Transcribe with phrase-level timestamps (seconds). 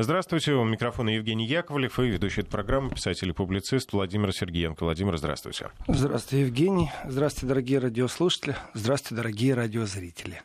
[0.00, 4.84] Здравствуйте, у микрофона Евгений Яковлев и ведущий этой программы писатель и публицист Владимир Сергеенко.
[4.84, 5.70] Владимир, здравствуйте.
[5.88, 6.92] Здравствуйте, Евгений.
[7.04, 8.54] Здравствуйте, дорогие радиослушатели.
[8.74, 10.40] Здравствуйте, дорогие радиозрители.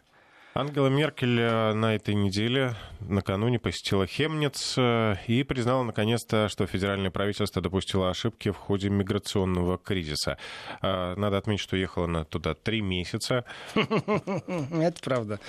[0.55, 7.09] Ангела Меркель э, на этой неделе накануне посетила Хемниц э, и признала наконец-то, что федеральное
[7.09, 10.37] правительство допустило ошибки в ходе миграционного кризиса.
[10.83, 13.45] Э, надо отметить, что ехала она туда три месяца.
[13.73, 15.39] Это правда.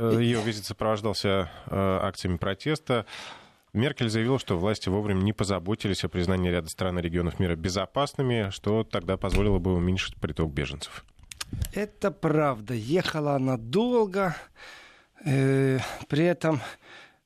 [0.00, 3.04] Ее визит сопровождался акциями протеста.
[3.74, 8.48] Меркель заявила, что власти вовремя не позаботились о признании ряда стран и регионов мира безопасными,
[8.50, 11.04] что тогда позволило бы уменьшить приток беженцев.
[11.72, 12.74] Это правда.
[12.74, 14.36] Ехала она долго.
[15.24, 15.78] Э,
[16.08, 16.60] при этом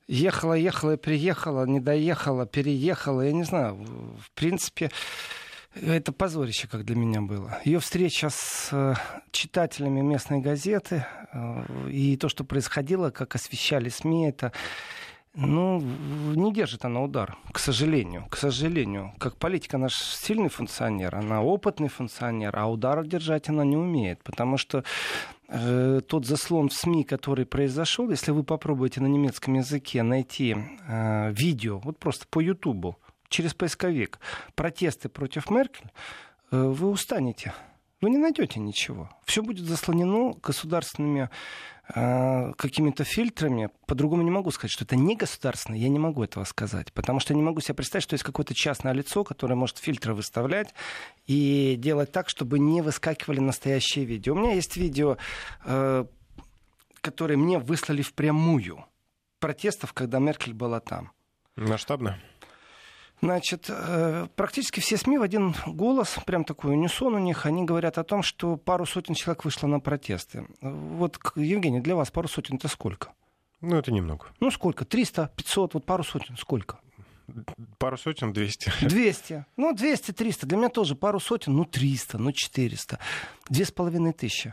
[0.06, 3.22] ехала, ехала и приехала, не доехала, переехала.
[3.22, 3.74] Я не знаю.
[4.20, 4.90] В принципе,
[5.74, 7.58] это позорище, как для меня было.
[7.64, 8.94] Ее встреча с э,
[9.30, 14.52] читателями местной газеты э, и то, что происходило, как освещали СМИ, это
[15.34, 18.26] ну, не держит она удар, к сожалению.
[18.30, 19.12] К сожалению.
[19.18, 24.22] Как политика наш сильный функционер, она опытный функционер, а удар держать она не умеет.
[24.22, 24.84] Потому что
[25.48, 31.32] э, тот заслон в СМИ, который произошел, если вы попробуете на немецком языке найти э,
[31.32, 32.96] видео, вот просто по Ютубу,
[33.28, 34.20] через поисковик,
[34.54, 35.90] протесты против Меркель,
[36.52, 37.52] э, вы устанете.
[38.00, 39.08] Вы не найдете ничего.
[39.24, 41.30] Все будет заслонено государственными
[41.94, 43.70] э, какими-то фильтрами.
[43.86, 45.78] По-другому не могу сказать, что это не государственное.
[45.78, 46.92] Я не могу этого сказать.
[46.92, 50.14] Потому что я не могу себе представить, что есть какое-то частное лицо, которое может фильтры
[50.14, 50.74] выставлять
[51.26, 54.34] и делать так, чтобы не выскакивали настоящие видео.
[54.34, 55.16] У меня есть видео,
[55.64, 56.04] э,
[57.00, 58.84] которые мне выслали впрямую
[59.38, 61.12] протестов, когда Меркель была там.
[61.56, 62.18] Масштабно?
[63.24, 67.96] Значит, э, практически все СМИ в один голос, прям такой унисон у них, они говорят
[67.96, 70.46] о том, что пару сотен человек вышло на протесты.
[70.60, 73.12] Вот, Евгений, для вас пару сотен это сколько?
[73.62, 74.26] Ну, это немного.
[74.40, 74.84] Ну, сколько?
[74.84, 76.80] 300, 500, вот пару сотен, сколько?
[77.78, 78.72] Пару сотен, 200.
[78.82, 79.46] 200.
[79.56, 80.46] Ну, 200, 300.
[80.46, 82.98] Для меня тоже пару сотен, ну, 300, ну, 400.
[83.48, 84.52] Две с половиной тысячи.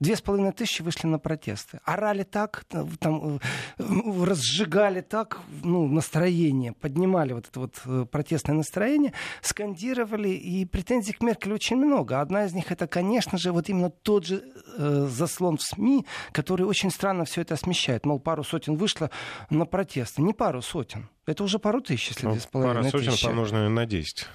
[0.00, 1.80] Две с половиной тысячи вышли на протесты.
[1.84, 2.64] Орали так,
[3.00, 3.40] там,
[3.78, 3.84] э,
[4.24, 11.20] разжигали так ну, настроение, поднимали вот это вот э, протестное настроение, скандировали, и претензий к
[11.20, 12.20] Меркель очень много.
[12.20, 14.44] Одна из них это, конечно же, вот именно тот же
[14.76, 18.06] э, заслон в СМИ, который очень странно все это смещает.
[18.06, 19.10] Мол, пару сотен вышло
[19.50, 20.22] на протесты.
[20.22, 21.08] Не пару сотен.
[21.26, 22.92] Это уже пару тысяч, если ну, две с половиной тысячи.
[22.92, 24.28] Пару сотен помноженное на 10.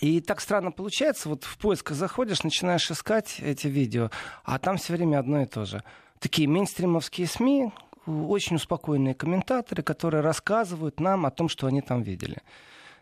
[0.00, 4.10] И так странно получается, вот в поиск заходишь, начинаешь искать эти видео,
[4.44, 5.82] а там все время одно и то же.
[6.18, 7.72] Такие мейнстримовские СМИ,
[8.06, 12.42] очень успокоенные комментаторы, которые рассказывают нам о том, что они там видели.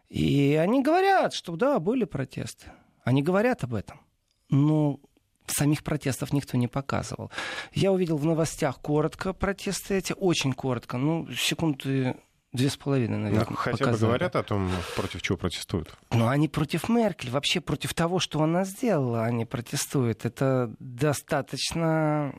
[0.09, 2.71] И они говорят, что да, были протесты.
[3.03, 4.01] Они говорят об этом.
[4.49, 5.01] Но
[5.47, 7.31] самих протестов никто не показывал.
[7.73, 12.17] Я увидел в новостях коротко протесты эти, очень коротко, ну, секунды
[12.55, 13.47] Две с половиной, наверное.
[13.51, 14.01] Ну, хотя показали.
[14.01, 15.93] бы говорят о том, против чего протестуют.
[16.13, 20.25] Ну, они против Меркель, вообще против того, что она сделала, они протестуют.
[20.25, 22.33] Это достаточно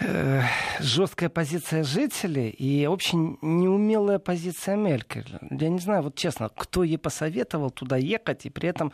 [0.00, 0.42] э,
[0.80, 5.38] жесткая позиция жителей и очень неумелая позиция Меркель.
[5.48, 8.92] Я не знаю, вот честно, кто ей посоветовал туда ехать, и при этом,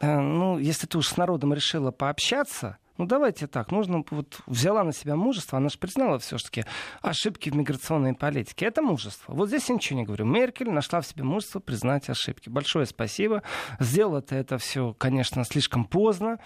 [0.00, 4.84] э, ну, если ты уж с народом решила пообщаться, ну давайте так, нужно вот взяла
[4.84, 6.66] на себя мужество, она же признала все-таки
[7.00, 8.66] ошибки в миграционной политике.
[8.66, 9.32] Это мужество.
[9.32, 10.26] Вот здесь я ничего не говорю.
[10.26, 12.50] Меркель нашла в себе мужество признать ошибки.
[12.50, 13.42] Большое спасибо.
[13.78, 16.40] Сделала ты это все, конечно, слишком поздно.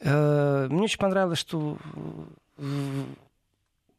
[0.00, 1.76] Э, мне очень понравилось, что
[2.56, 2.62] э,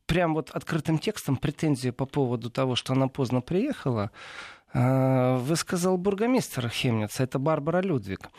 [0.08, 4.10] прям вот открытым текстом претензии по поводу того, что она поздно приехала,
[4.74, 8.32] э, высказал бургомистр Хемница, это Барбара Людвиг.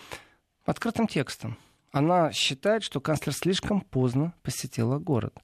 [0.64, 1.56] Открытым текстом
[1.92, 5.38] она считает, что канцлер слишком поздно посетила город.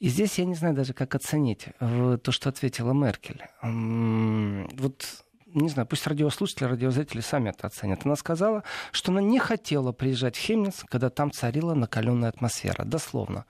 [0.00, 3.42] И здесь я не знаю даже, как оценить э, то, что ответила Меркель.
[3.62, 8.04] Вот не знаю, пусть радиослушатели, радиозрители сами это оценят.
[8.04, 12.84] Она сказала, что она не хотела приезжать в Хемниц, когда там царила накаленная атмосфера.
[12.84, 13.46] Дословно.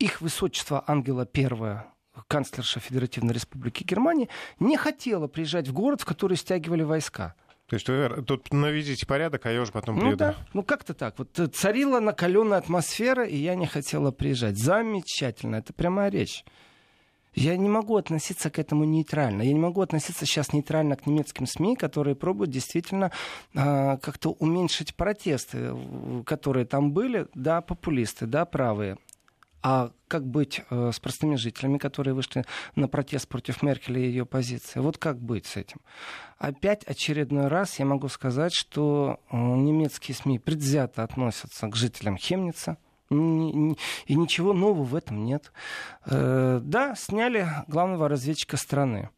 [0.00, 1.84] Их высочество Ангела I,
[2.26, 4.28] канцлерша Федеративной Республики Германии,
[4.58, 7.36] не хотела приезжать в город, в который стягивали войска.
[7.70, 10.18] То есть вы тут наведите порядок, а я уже потом ну, приеду.
[10.18, 10.36] Да.
[10.54, 11.16] Ну как-то так.
[11.18, 14.58] Вот э, царила накаленная атмосфера, и я не хотела приезжать.
[14.58, 15.54] Замечательно.
[15.54, 16.44] Это прямая речь.
[17.32, 19.42] Я не могу относиться к этому нейтрально.
[19.42, 23.12] Я не могу относиться сейчас нейтрально к немецким СМИ, которые пробуют действительно
[23.54, 25.72] э, как-то уменьшить протесты,
[26.26, 27.28] которые там были.
[27.34, 28.96] Да, популисты, да, правые.
[29.62, 32.44] А как быть э, с простыми жителями, которые вышли
[32.76, 34.80] на протест против Меркель и ее позиции?
[34.80, 35.80] Вот как быть с этим?
[36.38, 42.78] Опять очередной раз я могу сказать, что э, немецкие СМИ предвзято относятся к жителям Хемница.
[43.10, 43.14] И
[44.14, 45.52] ничего нового в этом нет.
[46.06, 49.10] Э, да, сняли главного разведчика страны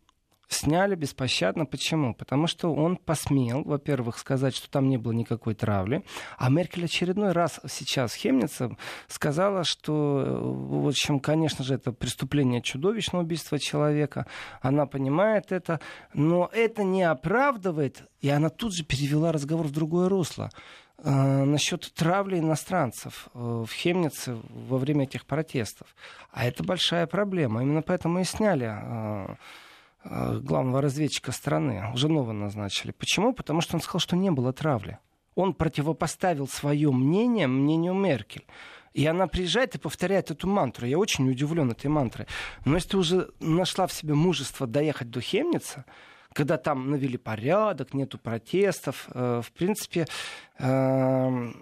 [0.52, 1.66] сняли беспощадно.
[1.66, 2.14] Почему?
[2.14, 6.04] Потому что он посмел, во-первых, сказать, что там не было никакой травли.
[6.38, 8.76] А Меркель очередной раз сейчас Хемница
[9.08, 14.26] сказала, что, э, в общем, конечно же, это преступление чудовищного убийства человека.
[14.60, 15.80] Она понимает это.
[16.14, 18.04] Но это не оправдывает.
[18.20, 20.50] И она тут же перевела разговор в другое русло
[20.98, 21.10] э,
[21.44, 25.88] насчет травли иностранцев э, в Хемнице во время этих протестов.
[26.30, 27.62] А это большая проблема.
[27.62, 29.36] Именно поэтому и сняли
[30.04, 32.92] главного разведчика страны, нового назначили.
[32.92, 33.32] Почему?
[33.32, 34.98] Потому что он сказал, что не было травли.
[35.34, 38.46] Он противопоставил свое мнение мнению Меркель.
[38.92, 40.86] И она приезжает и повторяет эту мантру.
[40.86, 42.26] Я очень удивлен этой мантрой.
[42.64, 45.86] Но если ты уже нашла в себе мужество доехать до Хемница,
[46.34, 50.06] когда там навели порядок, нету протестов, э, в принципе,
[50.58, 51.52] э,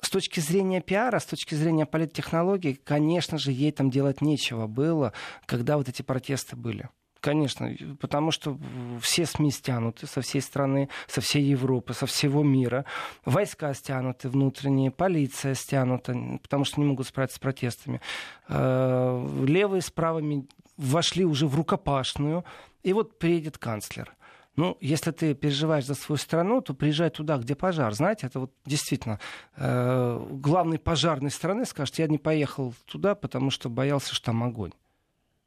[0.00, 5.12] с точки зрения пиара, с точки зрения политтехнологий, конечно же, ей там делать нечего было,
[5.46, 6.88] когда вот эти протесты были.
[7.22, 8.58] Конечно, потому что
[9.00, 12.84] все СМИ стянуты со всей страны, со всей Европы, со всего мира.
[13.24, 18.00] Войска стянуты внутренние, полиция стянута, потому что не могут справиться с протестами.
[18.48, 22.44] Э, левые с правыми вошли уже в рукопашную.
[22.82, 24.12] И вот приедет канцлер.
[24.56, 27.94] Ну, если ты переживаешь за свою страну, то приезжай туда, где пожар.
[27.94, 29.20] Знаете, это вот действительно
[29.56, 34.72] э, главный пожарной страны скажет, я не поехал туда, потому что боялся, что там огонь.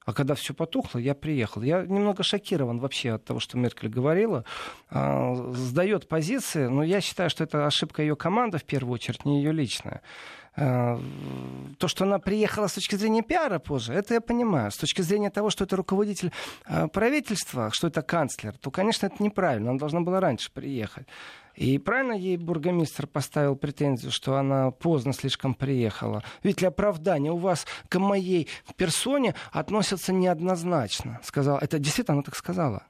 [0.06, 1.64] А когда все потухло, я приехал.
[1.64, 4.46] Я немного шокирован вообще от того, что Меркель говорила.
[4.90, 9.40] А, сдает позиции, но я считаю, что это ошибка ее команды в первую очередь, не
[9.40, 10.02] ее личная.
[10.58, 11.00] А,
[11.78, 14.72] то, что она приехала с точки зрения пиара позже, это я понимаю.
[14.72, 16.32] С точки зрения того, что это руководитель
[16.66, 19.72] а, правительства, что это канцлер, то, конечно, это неправильно.
[19.72, 21.08] Она должна была раньше приехать.
[21.56, 26.24] И правильно ей бургомистр поставил претензию, что она поздно слишком приехала.
[26.44, 31.20] Ведь для оправдания у вас к моей персоне относятся неоднозначно.
[31.24, 31.60] Сказала.
[31.60, 32.84] Это действительно она так сказала.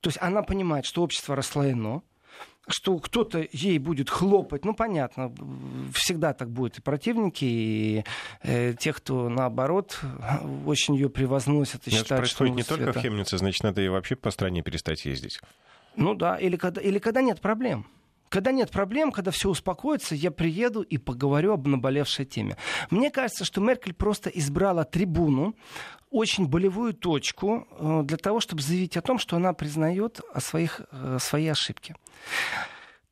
[0.00, 2.02] То есть она понимает, что общество расслоено,
[2.68, 5.32] что кто-то ей будет хлопать, ну понятно,
[5.94, 8.04] всегда так будет и противники, и
[8.42, 10.00] э, те, кто наоборот
[10.66, 13.82] очень ее превозносят и Но считают, это происходит что не только в Хемнице, значит, надо
[13.82, 15.40] и вообще по стране перестать ездить.
[15.94, 17.86] Ну да, или когда, или когда нет проблем.
[18.28, 22.56] Когда нет проблем, когда все успокоится, я приеду и поговорю об наболевшей теме.
[22.90, 25.54] Мне кажется, что Меркель просто избрала трибуну,
[26.16, 30.80] очень болевую точку э, для того, чтобы заявить о том, что она признает о своих,
[30.90, 31.94] э, свои ошибки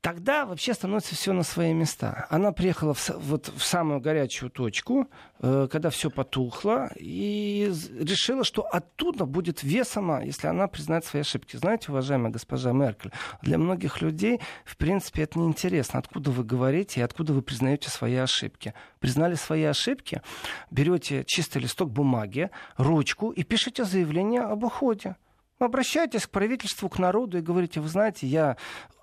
[0.05, 2.27] тогда вообще становится все на свои места.
[2.29, 5.09] Она приехала в, вот в самую горячую точку,
[5.39, 11.57] э, когда все потухло, и решила, что оттуда будет весомо, если она признает свои ошибки.
[11.57, 13.11] Знаете, уважаемая госпожа Меркель,
[13.41, 18.17] для многих людей, в принципе, это неинтересно, откуда вы говорите и откуда вы признаете свои
[18.17, 18.75] ошибки.
[18.99, 20.21] Признали свои ошибки,
[20.69, 25.15] берете чистый листок бумаги, ручку и пишите заявление об уходе.
[25.57, 28.57] Обращайтесь к правительству, к народу и говорите, вы знаете, я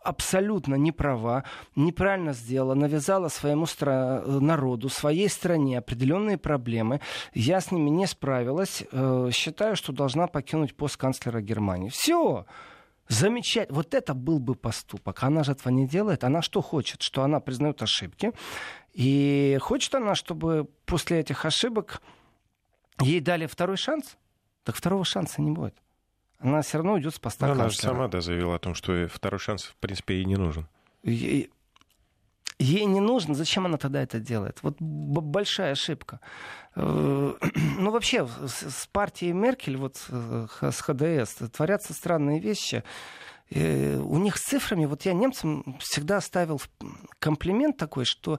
[0.05, 1.45] абсолютно не права,
[1.77, 7.01] неправильно сделала, навязала своему стра- народу, своей стране определенные проблемы.
[7.33, 8.85] Я с ними не справилась.
[8.93, 11.89] Э, считаю, что должна покинуть пост канцлера Германии.
[11.89, 12.45] Все.
[13.09, 13.77] Замечательно.
[13.77, 15.23] Вот это был бы поступок.
[15.23, 16.23] Она же этого не делает.
[16.23, 17.01] Она что хочет?
[17.01, 18.33] Что она признает ошибки.
[18.93, 22.03] И хочет она, чтобы после этих ошибок
[23.01, 24.19] ей дали второй шанс?
[24.65, 25.82] Так второго шанса не будет
[26.43, 29.09] она все равно уйдет с поста Но она же сама да, заявила о том, что
[29.09, 30.67] второй шанс, в принципе, ей не нужен.
[31.03, 31.51] Ей,
[32.59, 34.59] ей не нужен, зачем она тогда это делает?
[34.63, 36.21] Вот большая ошибка.
[36.75, 37.35] Э,
[37.79, 42.83] ну, вообще, с партией Меркель, вот э, с ХДС, творятся странные вещи.
[43.51, 46.61] Э, у них с цифрами, вот я немцам всегда ставил
[47.19, 48.39] комплимент такой, что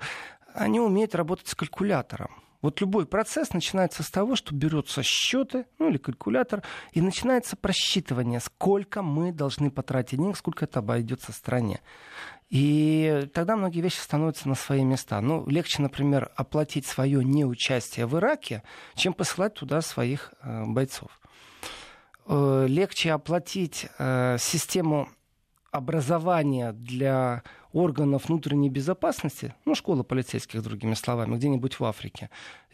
[0.53, 2.42] они умеют работать с калькулятором.
[2.63, 8.39] Вот любой процесс начинается с того, что берутся счеты, ну или калькулятор, и начинается просчитывание,
[8.39, 11.81] сколько мы должны потратить денег, сколько это обойдется стране.
[12.49, 15.19] И тогда многие вещи становятся на свои места.
[15.19, 18.63] Ну, легче, например, оплатить свое неучастие в Ираке,
[18.95, 21.19] чем посылать туда своих э, бойцов.
[22.27, 25.09] Э, легче оплатить э, систему
[25.73, 32.29] образования для органов внутренней безопасности, ну, школа полицейских, другими словами, где-нибудь в Африке,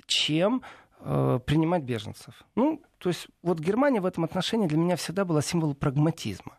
[0.06, 0.62] чем
[1.00, 2.44] э, принимать беженцев.
[2.56, 6.58] Ну, то есть вот Германия в этом отношении для меня всегда была символом прагматизма.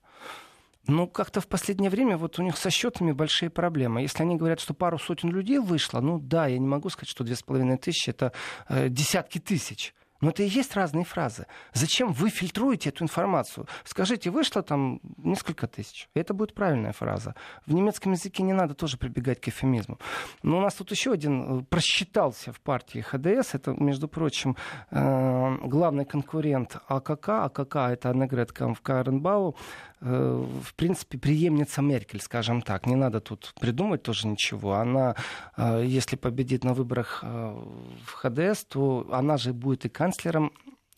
[0.86, 4.00] Но как-то в последнее время вот у них со счетами большие проблемы.
[4.00, 7.22] Если они говорят, что пару сотен людей вышло, ну да, я не могу сказать, что
[7.22, 8.32] две с половиной тысячи это
[8.68, 9.94] э, десятки тысяч.
[10.20, 11.46] Но это и есть разные фразы.
[11.72, 13.66] Зачем вы фильтруете эту информацию?
[13.84, 16.08] Скажите, вышло там несколько тысяч.
[16.14, 17.34] Это будет правильная фраза.
[17.66, 19.98] В немецком языке не надо тоже прибегать к эфемизму.
[20.42, 23.54] Но у нас тут еще один э, просчитался в партии ХДС.
[23.54, 24.56] Это, между прочим,
[24.90, 27.28] э, главный конкурент АКК.
[27.28, 29.56] АКК— это Аннегрет Камфкаренбау.
[30.02, 32.86] Э, в принципе, преемница Меркель, скажем так.
[32.86, 34.74] Не надо тут придумать тоже ничего.
[34.74, 35.14] Она,
[35.56, 40.09] если победит на выборах в ХДС, то она же будет и канцлером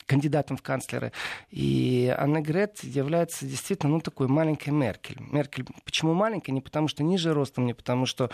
[0.06, 1.12] кандидатом в канцлеры.
[1.50, 5.16] И Анна Грет является действительно ну, такой маленькой Меркель.
[5.20, 6.52] Меркель почему маленькая?
[6.52, 8.30] Не потому что ниже ростом, не потому что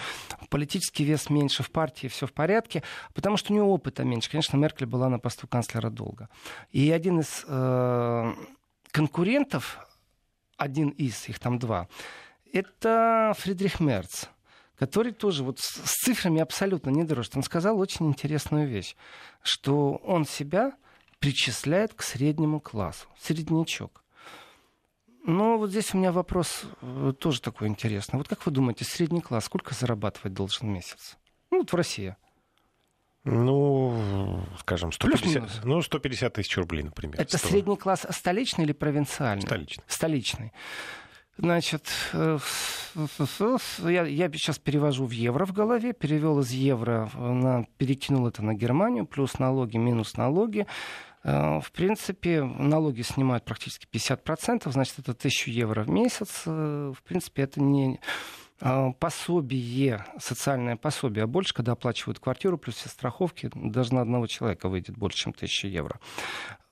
[0.50, 4.30] политический вес меньше в партии, все в порядке, а потому что у нее опыта меньше.
[4.30, 6.28] Конечно, Меркель была на посту канцлера долго.
[6.70, 8.34] И один из э,
[8.90, 9.78] конкурентов,
[10.56, 11.88] один из, их там два,
[12.52, 14.26] это Фридрих Мерц
[14.78, 17.36] который тоже вот с цифрами абсолютно не дрожит.
[17.36, 18.96] Он сказал очень интересную вещь,
[19.42, 20.72] что он себя
[21.18, 24.04] причисляет к среднему классу, среднячок.
[25.24, 28.18] Но вот здесь у меня вопрос э, тоже такой интересный.
[28.18, 31.18] Вот как вы думаете, средний класс сколько зарабатывать должен в месяц?
[31.50, 32.16] Ну, вот в России.
[33.24, 37.20] Ну, скажем, 150, ну, 150 тысяч рублей, например.
[37.20, 37.48] Это 100.
[37.48, 39.42] средний класс столичный или провинциальный?
[39.42, 39.84] Столичный.
[39.86, 40.52] Столичный.
[41.38, 42.38] Значит, э,
[43.84, 48.54] я, я сейчас перевожу в евро в голове, перевел из евро, на, перекинул это на
[48.54, 50.66] Германию, плюс налоги, минус налоги.
[51.22, 56.42] Э, в принципе, налоги снимают практически 50%, значит, это 1000 евро в месяц.
[56.46, 58.00] Э, в принципе, это не
[58.98, 64.68] пособие, социальное пособие, а больше, когда оплачивают квартиру, плюс все страховки, даже на одного человека
[64.68, 66.00] выйдет больше, чем 1000 евро.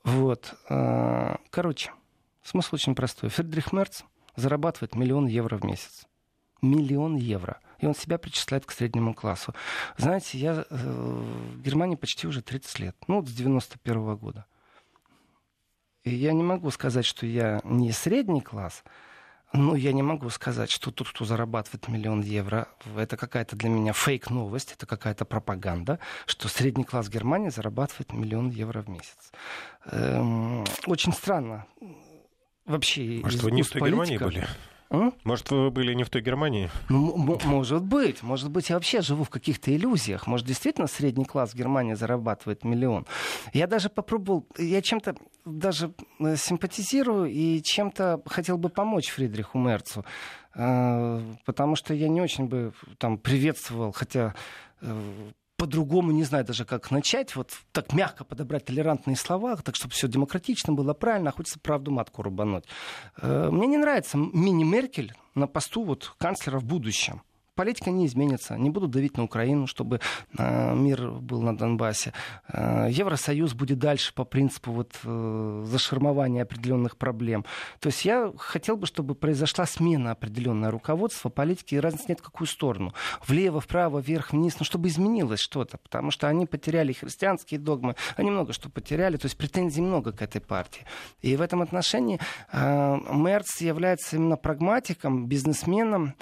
[0.03, 0.53] Вот.
[0.67, 1.93] Короче,
[2.43, 3.31] смысл очень простой.
[3.31, 4.03] Фридрих Мерц–
[4.37, 6.07] зарабатывает миллион евро в месяц.
[6.63, 7.61] Миллион евро.
[7.79, 9.55] И он себя причисляет к среднему классу.
[9.99, 12.97] Знаете, я э, в Германии почти уже 30 лет.
[13.09, 14.47] Ну, вот с 91 -го года.
[16.05, 18.85] И я не могу сказать, что я не средний класс,
[19.53, 23.93] но я не могу сказать, что тот, кто зарабатывает миллион евро, это какая-то для меня
[23.93, 29.33] фейк-новость, это какая-то пропаганда, что средний класс Германии зарабатывает миллион евро в месяц.
[29.87, 31.67] Эм, очень странно
[32.67, 34.47] вообще Может, вы не в той Германии были?
[34.89, 35.11] А?
[35.25, 36.71] Может, вы были не в той Германии?
[36.89, 38.23] Ну, может быть.
[38.23, 40.27] Может быть, я вообще живу в каких-то иллюзиях.
[40.27, 43.05] Может, действительно средний класс в Германии зарабатывает миллион.
[43.53, 50.05] Я даже попробовал, я чем-то даже э, симпатизирую и чем-то хотел бы помочь Фридриху Мерцу.
[50.55, 54.35] Э, потому что я не очень бы там приветствовал, хотя
[54.83, 59.95] э, по-другому не знаю даже, как начать, вот так мягко подобрать толерантные слова, так, чтобы
[59.95, 62.65] все демократично было, правильно, а хочется правду матку рубануть.
[63.21, 67.23] Э, мне не нравится мини-Меркель на посту вот канцлера в будущем
[67.57, 68.57] политика не изменится.
[68.57, 70.01] Не будут давить на Украину, чтобы
[70.39, 72.13] э, мир был на Донбассе.
[72.49, 77.45] Э, Евросоюз будет дальше по принципу вот, э, заширмования определенных проблем.
[77.81, 82.23] То есть я хотел бы, чтобы произошла смена определенного руководства политики, и разницы нет в
[82.23, 82.93] какую сторону.
[83.27, 85.79] Влево, вправо, вверх, вниз, ну, чтобы изменилось что-то.
[85.79, 89.17] Потому что они потеряли христианские догмы, они много что потеряли.
[89.17, 90.85] То есть претензий много к этой партии.
[91.23, 92.21] И в этом отношении
[92.53, 96.15] э, Мерц является именно прагматиком, бизнесменом,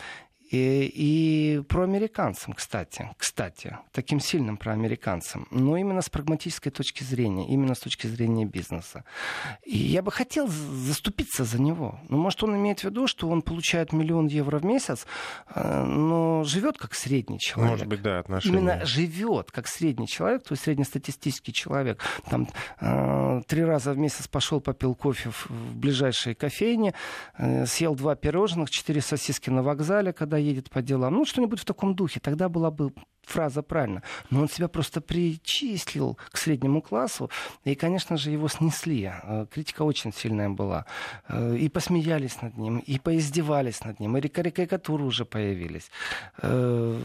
[0.51, 7.75] и, и проамериканцам, кстати, кстати, таким сильным проамериканцам, но именно с прагматической точки зрения, именно
[7.75, 9.05] с точки зрения бизнеса.
[9.65, 11.99] И я бы хотел заступиться за него.
[12.09, 15.07] Ну, может, он имеет в виду, что он получает миллион евро в месяц,
[15.55, 17.71] э, но живет как средний человек.
[17.73, 18.59] Может быть, да, отношения.
[18.59, 22.01] Именно живет как средний человек, то есть среднестатистический человек.
[22.29, 22.49] Там
[22.81, 26.95] э, три раза в месяц пошел, попил кофе в, в ближайшей кофейне,
[27.39, 31.15] э, съел два пирожных, четыре сосиски на вокзале, когда едет по делам.
[31.15, 32.21] Ну, что-нибудь в таком духе.
[32.21, 32.93] Тогда была бы
[33.27, 34.03] фраза правильно.
[34.31, 37.31] Но он себя просто причислил к среднему классу,
[37.65, 39.11] и, конечно же, его снесли.
[39.23, 40.87] Э, критика очень сильная была.
[41.29, 45.91] Э, и посмеялись над ним, и поиздевались над ним, и карикатуры уже появились.
[46.43, 47.01] Э,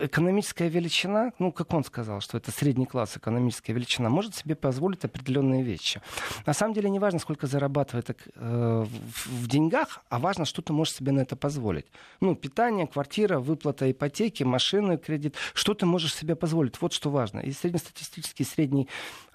[0.00, 5.04] экономическая величина, ну, как он сказал, что это средний класс, экономическая величина, может себе позволить
[5.04, 6.00] определенные вещи.
[6.46, 11.12] На самом деле не важно, сколько зарабатывает в деньгах, а важно, что ты можешь себе
[11.12, 11.86] на это позволить.
[12.20, 16.80] Ну, питание, квартира, выплата ипотеки, машины, кредит что ты можешь себе позволить?
[16.80, 17.40] Вот что важно.
[17.40, 18.88] И среднестатистический, средний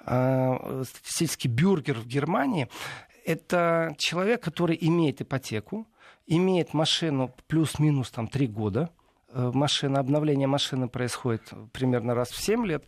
[0.05, 2.67] э, статистический бюргер в Германии–
[3.25, 5.87] это человек, который имеет ипотеку,
[6.25, 8.89] имеет машину плюс-минус там три года.
[9.31, 12.85] Э, машина, обновление машины происходит примерно раз в 7 лет.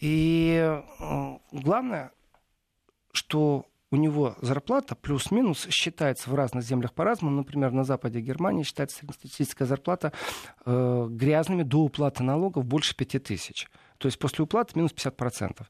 [0.00, 0.80] И
[1.52, 2.10] главное,
[3.12, 7.36] что у него зарплата плюс-минус считается в разных землях по-разному.
[7.36, 10.12] Например, на западе Германии считается среднестатистическая зарплата
[10.66, 13.68] э, грязными до уплаты налогов больше 5000.
[13.98, 15.64] То есть после уплаты минус 50%.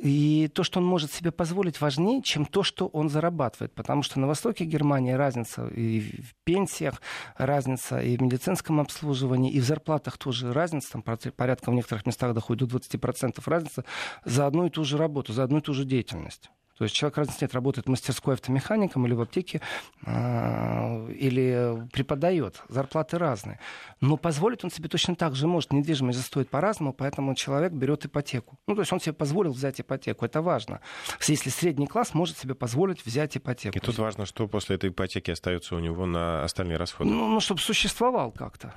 [0.00, 3.74] И то, что он может себе позволить, важнее, чем то, что он зарабатывает.
[3.74, 7.02] Потому что на востоке Германии разница и в пенсиях,
[7.36, 10.92] разница и в медицинском обслуживании, и в зарплатах тоже разница.
[10.92, 13.84] Там порядка в некоторых местах доходит до 20% разница
[14.24, 16.50] за одну и ту же работу, за одну и ту же деятельность.
[16.78, 19.60] То есть человек разницы нет, работает мастерской автомехаником или в аптеке,
[20.04, 22.62] э, или преподает.
[22.68, 23.60] Зарплаты разные.
[24.00, 25.72] Но позволить он себе точно так же может.
[25.72, 28.58] Недвижимость стоит по-разному, поэтому человек берет ипотеку.
[28.66, 30.24] Ну, то есть он себе позволил взять ипотеку.
[30.24, 30.80] Это важно.
[31.26, 33.76] Если средний класс может себе позволить взять ипотеку.
[33.76, 37.10] И тут важно, что после этой ипотеки остается у него на остальные расходы.
[37.10, 38.74] Ну, ну чтобы существовал как-то.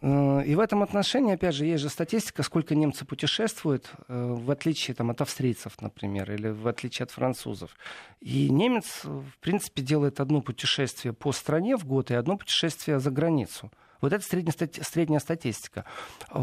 [0.00, 4.50] Э, и в этом отношении, опять же, есть же статистика, сколько немцы путешествуют, э, в
[4.52, 7.76] отличие там, от австрийцев, например, или в отличие от французов французов.
[8.20, 13.10] И немец, в принципе, делает одно путешествие по стране в год и одно путешествие за
[13.10, 13.70] границу.
[14.00, 15.84] Вот это средняя статистика.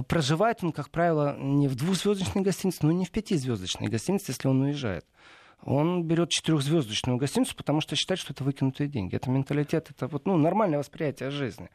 [0.08, 4.62] Проживает он, как правило, не в двухзвездочной гостинице, но не в пятизвездочной гостинице, если он
[4.62, 5.06] уезжает.
[5.64, 9.16] Он берет четырехзвездочную гостиницу, потому что считает, что это выкинутые деньги.
[9.16, 11.70] Это менталитет, это вот, ну, нормальное восприятие жизни.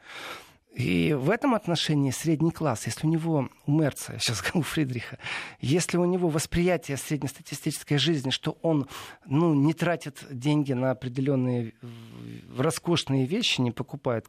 [0.73, 5.19] И в этом отношении средний класс, если у него, у Мерца, сейчас у Фридриха,
[5.59, 8.87] если у него восприятие среднестатистической жизни, что он
[9.27, 11.73] ну, не тратит деньги на определенные
[12.57, 14.25] роскошные вещи, не покупает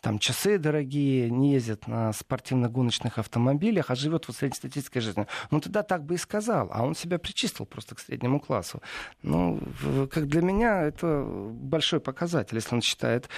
[0.00, 5.82] там, часы дорогие, не ездит на спортивно-гоночных автомобилях, а живет в среднестатистической жизни, ну тогда
[5.82, 8.80] так бы и сказал, а он себя причистил просто к среднему классу.
[9.22, 9.60] Ну,
[10.12, 13.28] как для меня это большой показатель, если он считает,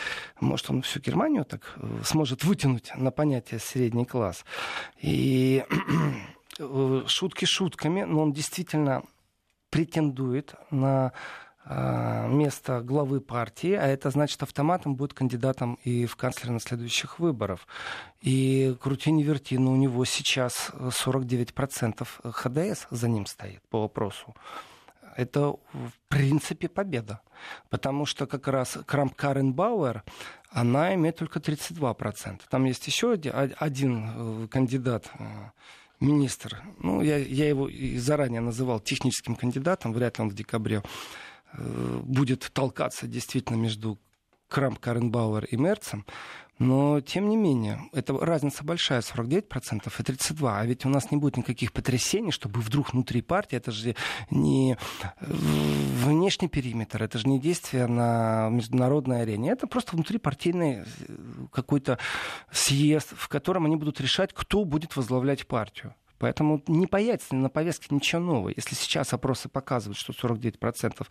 [0.40, 2.00] может, он всю Германию так э,
[2.44, 4.44] вытянуть на понятие средний класс.
[5.00, 5.64] И
[7.06, 9.02] шутки шутками, но он действительно
[9.70, 11.12] претендует на
[11.64, 17.18] а, место главы партии, а это значит автоматом будет кандидатом и в канцлера на следующих
[17.18, 17.60] выборах.
[18.20, 24.34] И крути не верти, но у него сейчас 49% ХДС за ним стоит по вопросу
[25.16, 27.20] это в принципе победа.
[27.70, 30.02] Потому что как раз Крамп Каренбауэр,
[30.50, 32.40] она имеет только 32%.
[32.48, 35.24] Там есть еще один э, кандидат, э,
[36.00, 36.62] министр.
[36.78, 40.82] Ну, я, я его заранее называл техническим кандидатом, вряд ли он в декабре
[41.52, 43.98] э, будет толкаться действительно между
[44.48, 46.04] Крамп Каренбауэр и Мерцем.
[46.62, 50.48] Но, тем не менее, это разница большая, 49% и 32%.
[50.48, 53.96] А ведь у нас не будет никаких потрясений, чтобы вдруг внутри партии, это же
[54.30, 54.78] не
[55.20, 59.50] внешний периметр, это же не действие на международной арене.
[59.50, 60.84] Это просто внутрипартийный э,
[61.50, 61.98] какой-то
[62.52, 65.94] съезд, в котором они будут решать, кто будет возглавлять партию.
[66.22, 68.52] Поэтому не появится на повестке ничего нового.
[68.54, 71.04] Если сейчас опросы показывают, что 49%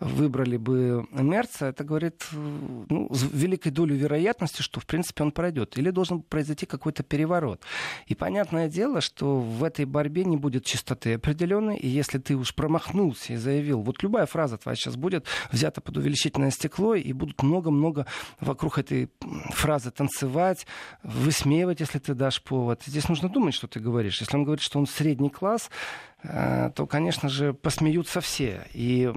[0.00, 5.78] выбрали бы Мерца, это говорит ну, с великой долей вероятности, что в принципе он пройдет.
[5.78, 7.62] Или должен произойти какой-то переворот.
[8.04, 11.78] И понятное дело, что в этой борьбе не будет чистоты определенной.
[11.78, 15.96] И если ты уж промахнулся и заявил, вот любая фраза твоя сейчас будет взята под
[15.96, 18.04] увеличительное стекло, и будут много-много
[18.40, 19.08] вокруг этой
[19.52, 20.66] фразы танцевать,
[21.02, 22.82] высмеивать, если ты дашь повод.
[22.84, 24.20] Здесь нужно думать, что ты говоришь.
[24.20, 25.70] Если он говорит, что он средний класс,
[26.22, 28.66] э, то, конечно же, посмеются все.
[28.74, 29.12] И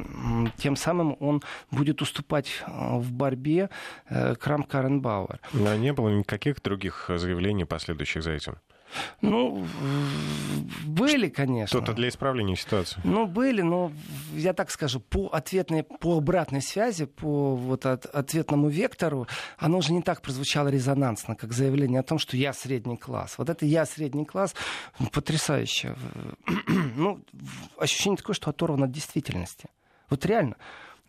[0.58, 1.42] тем самым он
[1.72, 3.70] будет уступать э, в борьбе
[4.10, 5.40] э, Крам Каренбауэр.
[5.54, 8.58] Но не было никаких других заявлений, последующих за этим?
[9.22, 9.66] Ну,
[10.86, 11.80] были, конечно.
[11.80, 13.02] Что-то для исправления ситуации.
[13.04, 13.92] Ну, были, но
[14.34, 19.28] я так скажу, по ответной, по обратной связи, по вот от, ответному вектору,
[19.58, 23.36] оно уже не так прозвучало резонансно, как заявление о том, что я средний класс.
[23.38, 24.56] Вот это я средний класс
[25.12, 25.96] потрясающе.
[26.96, 27.24] ну,
[27.78, 29.70] ощущение такое, что оторвано от действительности.
[30.10, 30.56] Вот реально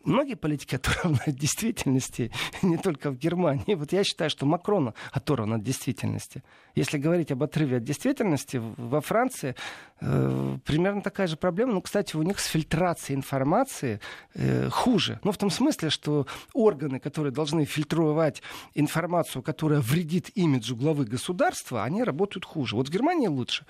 [0.04, 2.30] многие политики оторваны от действительности,
[2.62, 3.74] не только в Германии.
[3.74, 6.42] Вот я считаю, что Макрон оторван от действительности.
[6.74, 9.54] Если говорить об отрыве от действительности, во Франции
[10.00, 11.72] э, примерно такая же проблема.
[11.72, 14.00] Ну, кстати, у них с фильтрацией информации
[14.34, 15.20] э, хуже.
[15.24, 18.42] Ну, в том смысле, что органы, которые должны фильтровать
[18.74, 22.76] информацию, которая вредит имиджу главы государства, они работают хуже.
[22.76, 23.66] Вот в Германии лучше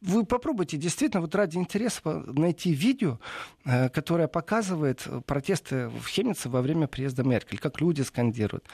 [0.00, 3.18] вы попробуйте действительно вот ради интереса найти видео,
[3.64, 8.68] э, которое показывает протесты в Хемнице во время приезда Меркель, как люди скандируют.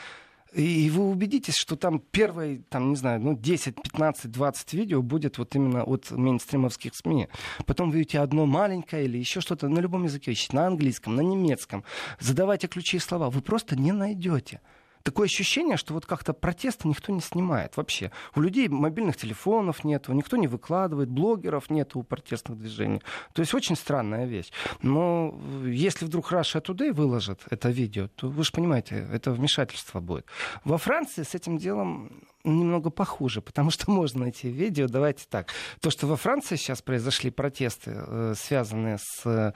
[0.54, 5.38] И вы убедитесь, что там первые, там, не знаю, ну, 10, 15, 20 видео будет
[5.38, 7.28] вот именно от мейнстримовских СМИ.
[7.64, 11.84] Потом вы видите одно маленькое или еще что-то на любом языке на английском, на немецком.
[12.20, 13.30] Задавайте ключи и слова.
[13.30, 14.60] Вы просто не найдете.
[15.02, 18.10] Такое ощущение, что вот как-то протесты никто не снимает вообще.
[18.34, 23.02] У людей мобильных телефонов нет, никто не выкладывает, блогеров нет у протестных движений.
[23.32, 24.52] То есть очень странная вещь.
[24.82, 30.26] Но если вдруг Russia Today выложит это видео, то вы же понимаете, это вмешательство будет.
[30.64, 34.86] Во Франции с этим делом немного похуже, потому что можно найти видео.
[34.86, 35.48] Давайте так.
[35.80, 39.54] То, что во Франции сейчас произошли протесты, э, связанные с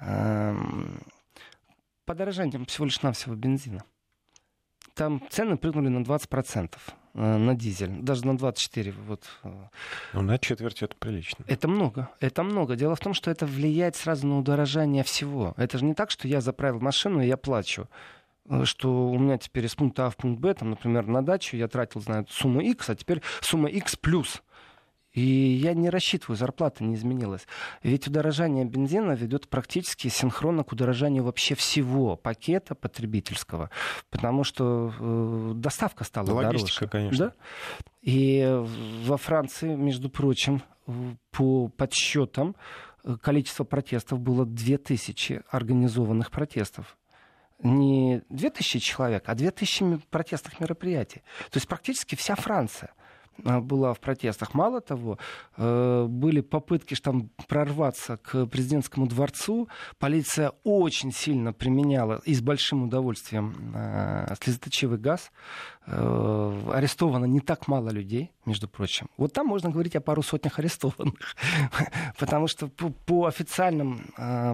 [0.00, 0.56] э,
[2.04, 3.84] подорожанием всего лишь навсего бензина.
[4.96, 6.70] Там цены прыгнули на 20%
[7.14, 8.94] э, на дизель, даже на 24.
[9.06, 9.24] Вот.
[10.14, 11.44] Ну, на четверть это прилично.
[11.46, 12.76] Это много, это много.
[12.76, 15.52] Дело в том, что это влияет сразу на удорожание всего.
[15.58, 17.88] Это же не так, что я заправил машину и я плачу.
[18.48, 21.58] Э, что у меня теперь из пункта А в пункт Б, там, например, на дачу
[21.58, 24.42] я тратил, знаю, сумму X, а теперь сумма X плюс.
[25.16, 27.46] И я не рассчитываю, зарплата не изменилась.
[27.82, 33.70] Ведь удорожание бензина ведет практически синхронно к удорожанию вообще всего пакета потребительского,
[34.10, 36.90] потому что э, доставка стала Логистика, дороже.
[36.90, 37.26] конечно.
[37.28, 37.34] Да?
[38.02, 38.62] И
[39.06, 40.62] во Франции, между прочим,
[41.30, 42.54] по подсчетам,
[43.02, 46.98] э, количество протестов было 2000 организованных протестов
[47.60, 51.22] не 2000 человек, а 2000 протестных мероприятий.
[51.50, 52.90] То есть практически вся Франция
[53.38, 54.54] была в протестах.
[54.54, 55.18] Мало того,
[55.56, 59.68] э, были попытки там прорваться к президентскому дворцу.
[59.98, 65.30] Полиция очень сильно применяла и с большим удовольствием э, слезоточивый газ.
[65.86, 69.08] Э, арестовано не так мало людей, между прочим.
[69.16, 71.36] Вот там можно говорить о пару сотнях арестованных.
[72.18, 74.00] Потому что по официальным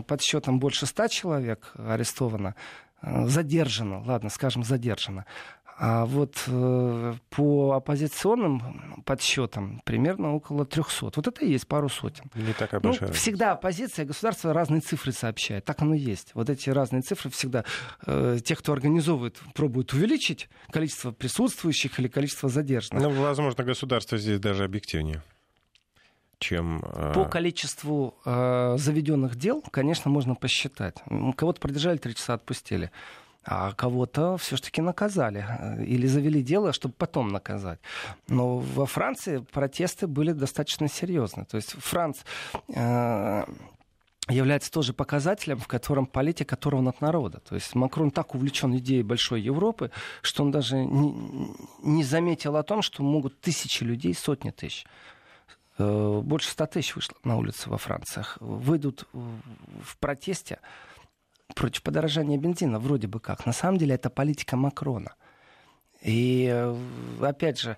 [0.06, 2.54] подсчетам больше ста человек арестовано
[3.02, 5.26] задержано, ладно, скажем, задержано.
[5.78, 11.06] А вот э, по оппозиционным подсчетам примерно около 300.
[11.16, 12.30] Вот это и есть пару сотен.
[12.34, 13.12] Не такая ну, большая.
[13.12, 15.64] Всегда оппозиция, государство разные цифры сообщает.
[15.64, 16.30] Так оно и есть.
[16.34, 17.64] Вот эти разные цифры всегда
[18.06, 23.02] э, те, кто организовывает, пробуют увеличить количество присутствующих или количество задержанных.
[23.02, 25.22] Ну, возможно, государство здесь даже объективнее
[26.42, 26.82] чем...
[26.84, 30.96] Э, По количеству э, заведенных дел, конечно, можно посчитать.
[31.36, 32.90] Кого-то продержали три часа, отпустили.
[33.44, 37.80] А кого-то все-таки наказали э, или завели дело, чтобы потом наказать.
[38.28, 41.44] Но во Франции протесты были достаточно серьезны.
[41.44, 42.20] То есть Франц
[42.68, 43.44] э,
[44.28, 47.40] является тоже показателем, в котором политика оторвана от народа.
[47.40, 49.90] То есть Макрон так увлечен идеей большой Европы,
[50.22, 51.14] что он даже не,
[51.82, 54.86] не заметил о том, что могут тысячи людей, сотни тысяч
[55.78, 58.36] Э, больше 100 тысяч вышло на улицы во Франциях.
[58.40, 60.58] Выйдут в протесте
[61.54, 63.46] против подорожания бензина, вроде бы как.
[63.46, 65.14] На самом деле это политика Макрона.
[66.02, 66.76] И э,
[67.20, 67.76] опять же,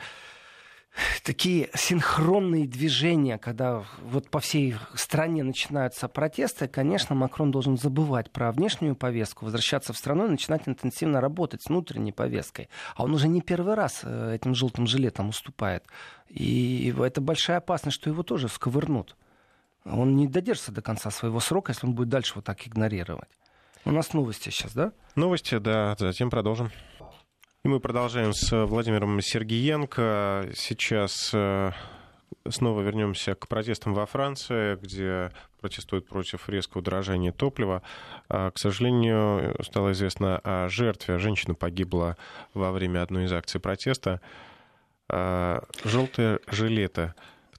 [1.22, 8.52] такие синхронные движения, когда вот по всей стране начинаются протесты, конечно, Макрон должен забывать про
[8.52, 12.68] внешнюю повестку, возвращаться в страну и начинать интенсивно работать с внутренней повесткой.
[12.94, 15.84] А он уже не первый раз э, этим желтым жилетом уступает.
[16.28, 19.16] И это большая опасность, что его тоже сковырнут.
[19.84, 23.28] Он не додержится до конца своего срока, если он будет дальше вот так игнорировать.
[23.86, 24.92] У нас новости сейчас, да?
[25.14, 25.94] Новости, да.
[25.98, 26.70] Затем продолжим.
[27.64, 30.48] И мы продолжаем с Владимиром Сергиенко.
[30.54, 31.72] Сейчас э,
[32.48, 37.82] снова вернемся к протестам во Франции, где протестуют против резкого удорожания топлива.
[38.30, 41.18] А, к сожалению, стало известно о жертве.
[41.18, 42.16] Женщина погибла
[42.54, 44.22] во время одной из акций протеста.
[45.10, 47.12] А, Желтые жилеты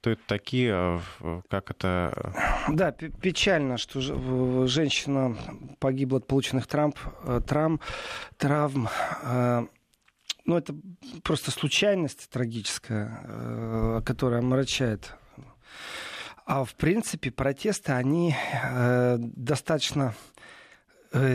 [0.05, 1.01] кто это такие, а,
[1.49, 2.31] как это...
[2.69, 5.35] Да, печально, что женщина
[5.79, 7.79] погибла от полученных травм, э, травм,
[8.37, 8.87] травм
[10.45, 10.75] ну, это
[11.23, 15.11] просто случайность трагическая, э, которая омрачает.
[16.45, 20.34] А в принципе протесты, они э, достаточно Э,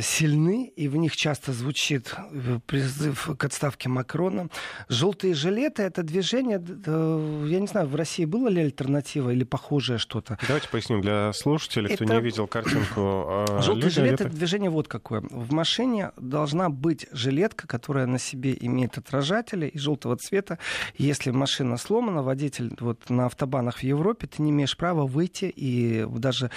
[0.03, 4.49] сильны, и в них часто звучит э, призыв к отставке Макрона.
[4.89, 9.99] Желтые жилеты— это движение, э, я не знаю, в России было ли альтернатива или похожее
[9.99, 10.39] что-то?
[10.47, 12.15] Давайте поясним для слушателей, кто это...
[12.15, 13.47] не видел картинку.
[13.63, 15.23] Желтый жилет— это движение вот какое.
[15.23, 20.59] В машине должна быть жилетка, которая на себе имеет отражатели и желтого цвета.
[20.97, 26.05] Если машина сломана, водитель вот на автобанах в Европе, ты не имеешь права выйти и
[26.09, 26.51] даже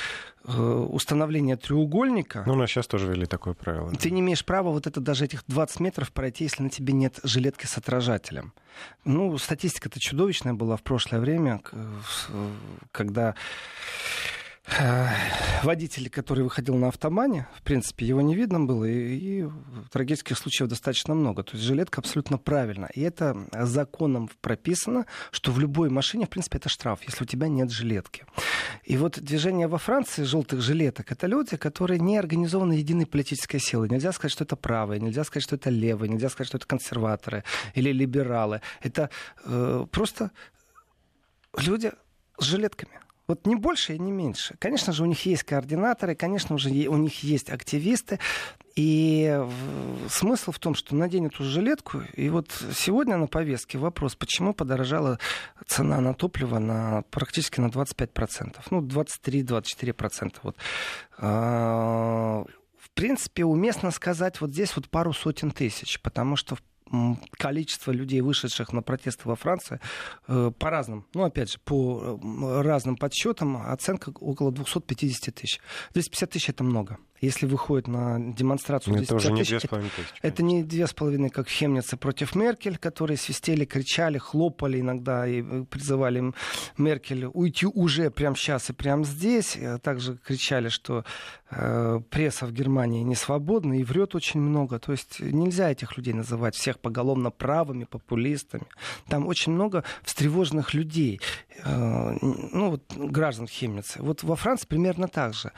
[0.46, 2.44] Э, установление треугольника...
[2.46, 3.92] Ну, у нас сейчас тоже ввели такое правило.
[3.92, 7.20] Ты не имеешь права вот это даже этих 20 метров пройти, если на тебе нет
[7.24, 8.54] жилетки с отражателем.
[9.06, 11.62] Ну, статистика-то чудовищная была в прошлое время,
[12.92, 14.43] когда Э,
[15.64, 19.50] водитель, который выходил на автобане, в принципе, его не видно было, и, и
[19.92, 21.44] трагических случаев достаточно много.
[21.44, 22.90] То есть жилетка абсолютно правильно.
[22.94, 27.48] И это законом прописано, что в любой машине, в принципе, это штраф, если у тебя
[27.48, 28.26] нет жилетки.
[28.84, 33.90] И вот движение во Франции желтых жилеток— это люди, которые не организованы единой политической силой.
[33.90, 37.44] Нельзя сказать, что это правые, нельзя сказать, что это левые, нельзя сказать, что это консерваторы
[37.76, 38.62] или либералы.
[38.82, 39.10] Это
[39.44, 40.32] э, просто
[41.58, 41.92] люди
[42.40, 43.03] с жилетками.
[43.28, 44.56] Вот не больше и не меньше.
[44.60, 48.20] Конечно же, у них есть координаторы, конечно же, у них есть активисты.
[48.76, 49.40] И
[50.10, 52.02] смысл в том, что надень эту жилетку.
[52.16, 55.20] И вот сегодня на повестке вопрос, почему подорожала
[55.68, 58.58] цена на топливо на, практически на 25%.
[58.72, 60.36] Ну, 23-24%.
[60.42, 60.58] Вот.
[61.18, 62.44] А,
[62.78, 66.58] в принципе, уместно сказать вот здесь вот пару сотен тысяч, потому что
[67.32, 69.80] количество людей, вышедших на протесты во Франции,
[70.28, 72.20] э, по разным, ну, опять же, по
[72.62, 75.60] разным подсчетам, оценка около 250 тысяч.
[75.94, 79.02] 250 тысяч— это много если выходит на демонстрацию...
[79.02, 80.14] Это уже не две с половиной тысячи.
[80.22, 85.42] Это не две с половиной, как Хемницы против Меркель, которые свистели, кричали, хлопали иногда и
[85.42, 86.34] э, призывали
[86.78, 89.58] Меркель уйти уже прямо сейчас и прямо здесь.
[89.58, 91.06] А также кричали, что
[91.50, 94.80] э, пресса в Германии не свободна и врет очень много.
[94.80, 98.66] То есть нельзя этих людей называть всех поголовно правыми, популистами.
[99.08, 101.22] Там очень много встревоженных людей,
[101.64, 104.02] э, ну вот граждан Хемницы.
[104.02, 105.54] Вот во Франции примерно так же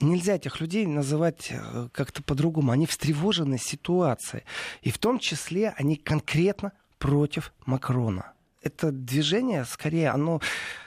[0.00, 2.72] нельзя этих людей называть э, как-то по-другому.
[2.72, 4.44] Они встревожены ситуацией.
[4.82, 8.32] И в том числе они конкретно против Макрона.
[8.62, 10.40] Это движение, скорее, оно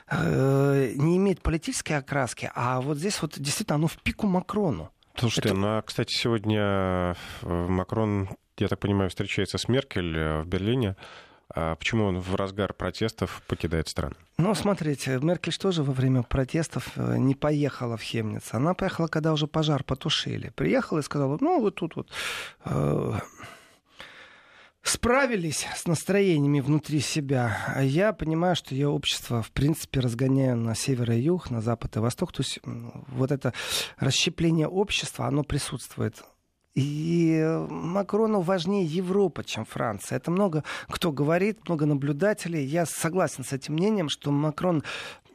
[0.10, 4.90] э, не имеет политической окраски, а вот здесь вот действительно оно в пику Макрону.
[5.16, 5.58] Слушайте, Это...
[5.58, 10.96] ну а, кстати, сегодня э, Макрон, я так понимаю, встречается с Меркель э, в Берлине.
[11.54, 14.16] А почему он в разгар протестов покидает страну?
[14.38, 18.50] Ну, смотрите, Меркель тоже во время протестов э, не поехала в Хемниц.
[18.52, 20.50] Она поехала, когда уже пожар потушили.
[20.50, 22.10] Приехала и сказала, ну, вот тут вот
[22.66, 23.14] э,
[24.84, 27.58] справились с настроениями внутри себя.
[27.76, 31.96] А я понимаю, что я общество, в принципе, разгоняю на север и юг, на запад
[31.96, 32.34] и восток.
[32.34, 33.54] То есть вот это
[33.98, 36.24] расщепление общества, оно присутствует.
[36.78, 40.18] И Макрону важнее Европа, чем Франция.
[40.18, 42.64] Это много кто говорит, много наблюдателей.
[42.64, 44.84] Я согласен с этим мнением, что Макрон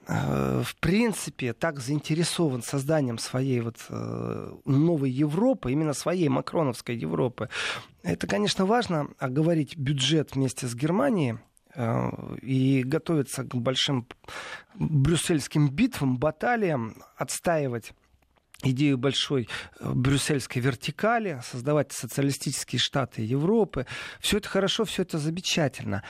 [0.06, 7.48] э, в принципе так заинтересован созданием своей вот э, новой Европы, именно своей макроновской Европы.
[8.04, 11.38] Это, конечно, важно оговорить бюджет вместе с Германией
[11.74, 14.06] э, и готовиться к большим
[14.76, 17.94] брюссельским битвам, баталиям, отстаивать
[18.70, 19.48] идею большой
[19.80, 23.86] э, брюссельской вертикали, создавать социалистические штаты Европы.
[24.20, 26.02] Все это хорошо, все это замечательно.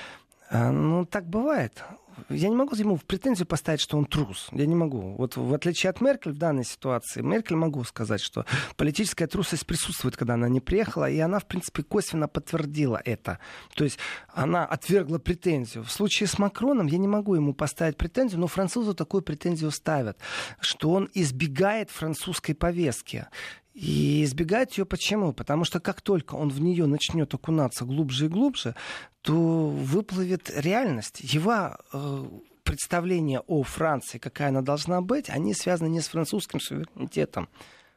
[0.50, 1.82] А, ну, так бывает
[2.28, 4.48] я не могу ему в претензию поставить, что он трус.
[4.52, 5.14] Я не могу.
[5.16, 8.44] Вот в отличие от Меркель в данной ситуации, Меркель могу сказать, что
[8.76, 13.38] политическая трусость присутствует, когда она не приехала, и она, в принципе, косвенно подтвердила это.
[13.74, 13.98] То есть
[14.28, 15.84] она отвергла претензию.
[15.84, 20.18] В случае с Макроном я не могу ему поставить претензию, но французу такую претензию ставят,
[20.60, 23.26] что он избегает французской повестки.
[23.74, 25.32] И избегать ее почему?
[25.32, 28.74] Потому что как только он в нее начнет окунаться глубже и глубже,
[29.22, 31.20] то выплывет реальность.
[31.20, 32.24] Его э,
[32.64, 37.48] представления о Франции, какая она должна быть, они связаны не с французским суверенитетом.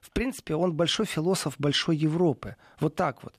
[0.06, 2.56] В принципе, он большой философ большой Европы.
[2.80, 3.34] Вот так вот.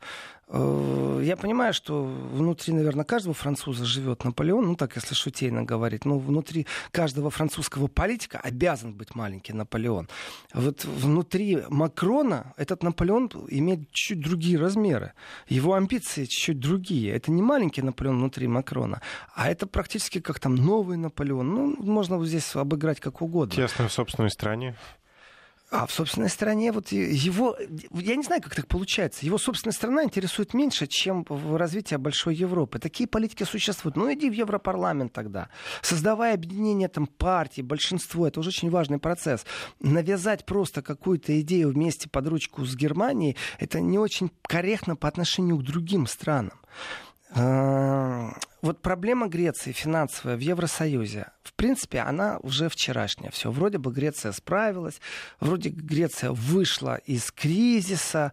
[0.48, 6.04] Э, я понимаю, что внутри, наверное, каждого француза живет Наполеон, ну так, если шутейно говорить,
[6.04, 10.08] но внутри каждого французского политика обязан быть маленький Наполеон.
[10.54, 15.12] Вот внутри Макрона этот Наполеон имеет чуть другие размеры.
[15.48, 17.12] Его амбиции чуть другие.
[17.12, 19.02] Это не маленький Наполеон внутри Макрона,
[19.34, 21.54] а это практически как там новый Наполеон.
[21.54, 23.54] Ну, можно вот здесь обыграть как угодно.
[23.54, 24.76] Тесно в собственной стране.
[25.68, 27.56] А в собственной стране вот его,
[27.92, 32.78] я не знаю, как так получается, его собственная страна интересует меньше, чем развитие большой Европы.
[32.78, 33.96] Такие политики существуют.
[33.96, 35.48] Ну иди в Европарламент тогда.
[35.82, 39.44] Создавая объединение там партий, большинство, это уже очень важный процесс.
[39.80, 45.56] Навязать просто какую-то идею вместе под ручку с Германией, это не очень корректно по отношению
[45.58, 46.60] к другим странам.
[47.30, 53.30] А, вот проблема Греции финансовая в Евросоюзе, в принципе, она уже вчерашняя.
[53.30, 55.00] Все, вроде бы Греция справилась,
[55.40, 58.32] вроде Греция вышла из кризиса.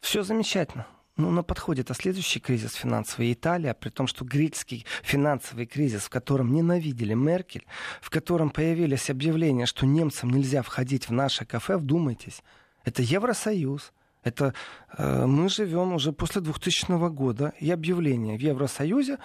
[0.00, 0.86] Все замечательно.
[1.16, 6.10] Ну, на подходе это следующий кризис финансовый Италия, при том, что греческий финансовый кризис, в
[6.10, 7.66] котором ненавидели Меркель,
[8.00, 12.44] в котором появились объявления, что немцам нельзя входить в наше кафе, вдумайтесь,
[12.84, 14.54] это Евросоюз, это
[14.96, 19.18] э, мы живем уже после 2000 года и объявление в Евросоюзе,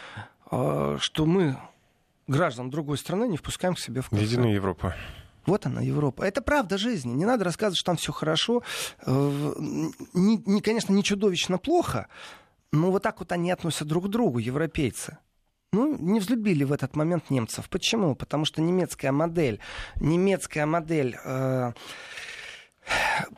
[0.51, 1.57] э, что мы
[2.27, 4.23] граждан другой страны не впускаем к себе в кафе.
[4.23, 4.95] Единая Европа.
[5.45, 6.23] Вот она, Европа.
[6.23, 7.11] Это правда жизни.
[7.11, 8.63] Не надо рассказывать, что там все хорошо.
[9.05, 9.53] Э,
[10.13, 12.07] не, не, конечно, не чудовищно плохо,
[12.71, 15.17] но вот так вот они относятся друг к другу, европейцы.
[15.73, 17.67] Ну, не взлюбили в этот момент немцев.
[17.67, 18.15] Почему?
[18.15, 19.59] Потому что немецкая модель,
[19.99, 21.73] немецкая модель э,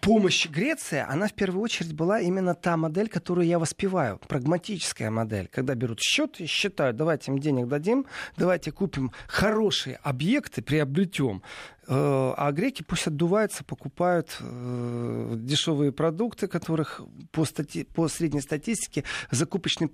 [0.01, 4.19] помощи Греции, она в первую очередь была именно та модель, которую я воспеваю.
[4.27, 5.47] Прагматическая модель.
[5.51, 8.05] Когда берут счет и считают, давайте им денег дадим,
[8.37, 11.41] давайте купим хорошие объекты, приобретем.
[11.87, 17.83] Э, а греки пусть отдуваются, покупают э, дешевые продукты, которых по, стати...
[17.83, 19.87] по средней статистике закупочный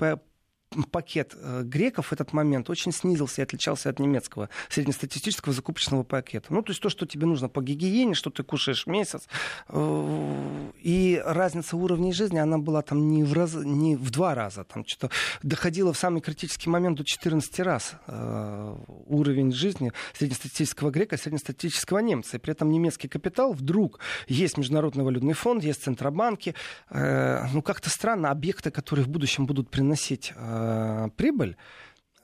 [0.92, 6.48] пакет э, греков в этот момент очень снизился и отличался от немецкого среднестатистического закупочного пакета.
[6.54, 9.28] Ну, то есть то, что тебе нужно по гигиене, что ты кушаешь месяц.
[9.68, 14.64] Э, и разница уровней жизни, она была там не в, раз, не в два раза,
[14.64, 18.76] там что-то доходило в самый критический момент до 14 раз э,
[19.08, 22.38] уровень жизни среднестатистического грека, среднестатистического немца.
[22.38, 26.56] И при этом немецкий капитал вдруг есть Международный валютный фонд, есть Центробанки.
[26.90, 31.58] Ну, как-то странно, объекты, которые в будущем будут приносить Э, прибыль,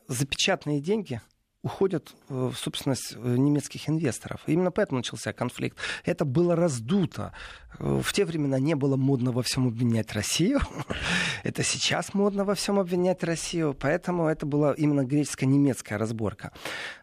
[0.07, 1.21] запечатанные деньги
[1.63, 4.41] уходят в собственность э, немецких инвесторов.
[4.47, 5.77] Именно поэтому начался конфликт.
[6.05, 7.33] Это было раздуто.
[7.79, 10.61] Э, в те времена не было модно во всем обвинять Россию.
[11.43, 13.73] это сейчас модно во всем обвинять Россию.
[13.73, 16.51] Поэтому это была именно греческо-немецкая разборка.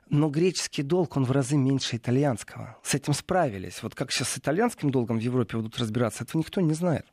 [0.08, 2.76] Но греческий долг, он в разы меньше итальянского.
[2.82, 3.82] С этим справились.
[3.82, 7.06] Вот как сейчас с итальянским долгом в Европе будут разбираться, этого никто не знает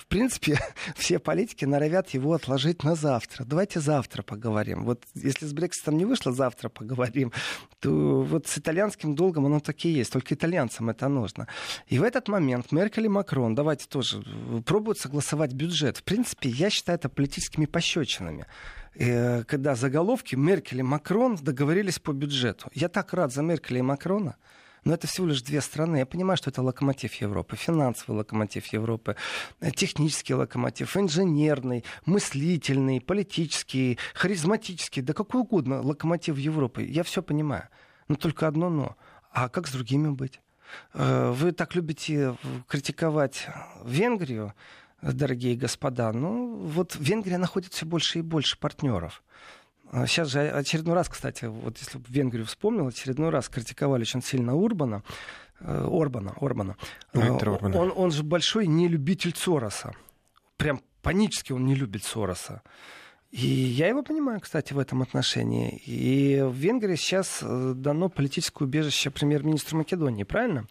[0.00, 0.58] в принципе,
[0.96, 3.44] все политики норовят его отложить на завтра.
[3.44, 4.84] Давайте завтра поговорим.
[4.84, 7.32] Вот если с Брекситом не вышло, завтра поговорим.
[7.80, 10.12] То вот с итальянским долгом оно так и есть.
[10.12, 11.48] Только итальянцам это нужно.
[11.88, 14.22] И в этот момент Меркель и Макрон, давайте тоже,
[14.64, 15.98] пробуют согласовать бюджет.
[15.98, 18.46] В принципе, я считаю это политическими пощечинами
[18.94, 22.68] э, когда заголовки Меркель и Макрон договорились по бюджету.
[22.72, 24.36] Я так рад за Меркеля и Макрона.
[24.88, 25.98] Но это всего лишь две страны.
[25.98, 29.16] Я понимаю, что это локомотив Европы, финансовый локомотив Европы,
[29.60, 36.84] э, технический локомотив, инженерный, мыслительный, политический, харизматический, да какой угодно локомотив Европы.
[36.84, 37.68] Я все понимаю.
[38.08, 38.96] Но только одно но.
[39.30, 40.40] А как с другими быть?
[40.94, 43.46] Э, вы так любите критиковать
[43.84, 44.54] Венгрию,
[45.02, 46.14] дорогие господа.
[46.14, 49.22] Ну, вот Венгрия находит все больше и больше партнеров.
[50.06, 54.54] Сейчас а, же очередной раз, кстати, вот если Венгрию вспомнил, очередной раз критиковали очень сильно
[54.54, 55.02] Урбана,
[55.60, 56.76] э, Орбана, Орбана.
[57.14, 57.78] Виктор Орбана.
[57.78, 59.92] Он, он же большой нелюбитель Сороса.
[60.56, 62.62] Прям панически он не любит Сороса.
[63.30, 65.82] И я его понимаю, кстати, в этом отношении.
[65.84, 70.66] И в Венгрии сейчас э, дано политическое убежище премьер-министру Македонии, правильно?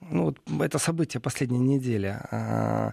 [0.00, 2.18] Ну, вот это событие последней недели.
[2.30, 2.92] А,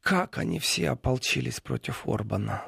[0.00, 2.64] как они все ополчились против Орбана?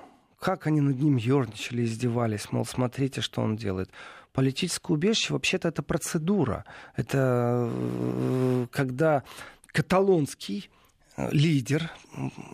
[0.47, 3.91] Как они над ним ерничали, издевались, мол, смотрите, что он делает.
[4.33, 6.65] Политическое убежище, вообще-то, это процедура.
[6.95, 9.25] Это э, когда
[9.73, 10.71] каталонский
[11.17, 11.91] э, лидер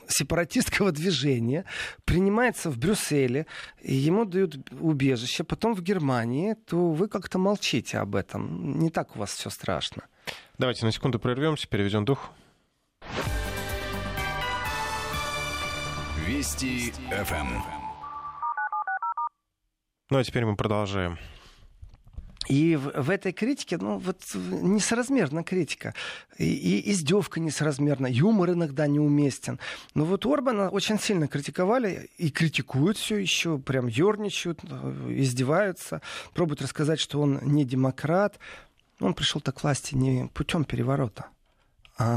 [0.08, 1.66] сепаратистского движения
[2.06, 3.46] принимается в Брюсселе,
[3.82, 8.78] и ему дают убежище, потом в Германии, то вы как-то молчите об этом.
[8.78, 10.04] Не так у вас все страшно.
[10.56, 12.30] Давайте на секунду прервемся, переведем дух.
[16.26, 17.81] Вести ФМ.
[20.12, 21.16] Ну а теперь мы продолжаем.
[22.46, 25.94] И в, в этой критике, ну, вот несоразмерна критика.
[26.36, 29.58] И, и издевка несоразмерна, юмор иногда неуместен.
[29.94, 34.60] Но вот Орбана очень сильно критиковали и критикуют все еще, прям ерничают,
[35.08, 36.02] издеваются,
[36.34, 38.38] пробуют рассказать, что он не демократ.
[39.00, 41.28] Он пришел так к власти не путем переворота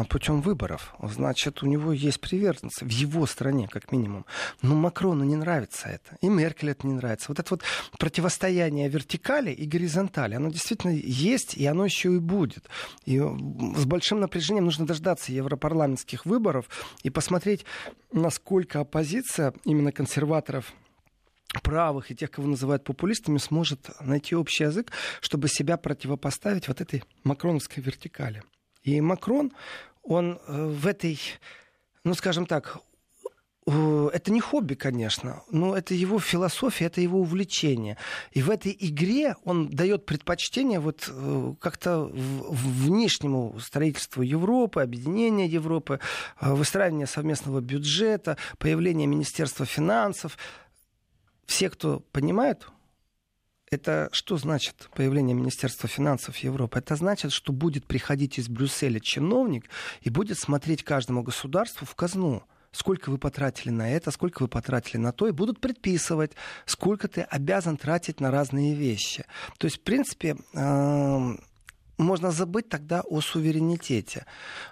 [0.10, 0.94] путем выборов.
[1.02, 4.26] Значит, у него есть приверженцы в его стране, как минимум.
[4.62, 6.18] Но Макрону не нравится это.
[6.22, 7.28] И Меркель это не нравится.
[7.30, 7.64] Вот это вот
[8.00, 12.70] противостояние вертикали и горизонтали, оно действительно есть, и оно еще и будет.
[13.06, 16.66] И с большим напряжением нужно дождаться европарламентских выборов
[17.04, 17.66] и посмотреть,
[18.12, 20.74] насколько оппозиция именно консерваторов
[21.62, 27.04] правых и тех, кого называют популистами, сможет найти общий язык, чтобы себя противопоставить вот этой
[27.24, 28.44] макроновской вертикали.
[28.86, 29.52] И Макрон,
[30.04, 31.20] он э, в этой,
[32.04, 32.78] ну скажем так,
[33.66, 37.98] э, это не хобби, конечно, но это его философия, это его увлечение.
[38.30, 46.00] И в этой игре он дает предпочтение вот э, как-то внешнему строительству Европы, объединения Европы,
[46.40, 50.38] выстраивание совместного бюджета, появление Министерства финансов.
[51.48, 52.68] Все, кто понимает,
[53.76, 56.80] это что значит появление Министерства финансов Европы?
[56.80, 59.70] Это значит, что будет приходить из Брюсселя чиновник
[60.02, 62.44] и будет смотреть каждому государству в казну
[62.76, 66.34] сколько вы потратили на это, сколько вы потратили на то, и будут предписывать,
[66.66, 69.24] сколько ты обязан тратить на разные вещи.
[69.58, 71.40] То есть, в принципе, эм,
[71.98, 74.26] можно забыть тогда о суверенитете.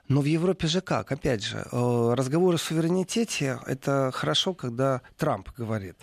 [0.09, 1.11] Но в Европе же как?
[1.11, 5.95] Опять же, э, разговоры о суверенитете— это хорошо, когда Трамп говорит.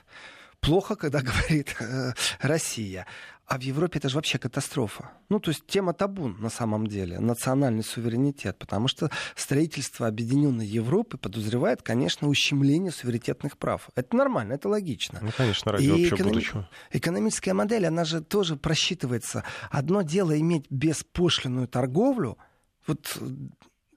[0.60, 3.06] Плохо, когда говорит э, Россия.
[3.46, 5.10] А в Европе это же вообще катастрофа.
[5.28, 11.18] Ну, то есть тема табу на самом деле, национальный суверенитет, потому что строительство объединенной Европы
[11.18, 13.88] подозревает, конечно, ущемление суверенитетных прав.
[13.96, 15.18] Это нормально, это логично.
[15.20, 16.68] Ну, конечно, ради И общего будущего.
[16.92, 19.42] Экономическая модель, она же тоже просчитывается.
[19.72, 22.38] Одно дело иметь беспошлинную торговлю,
[22.86, 23.18] вот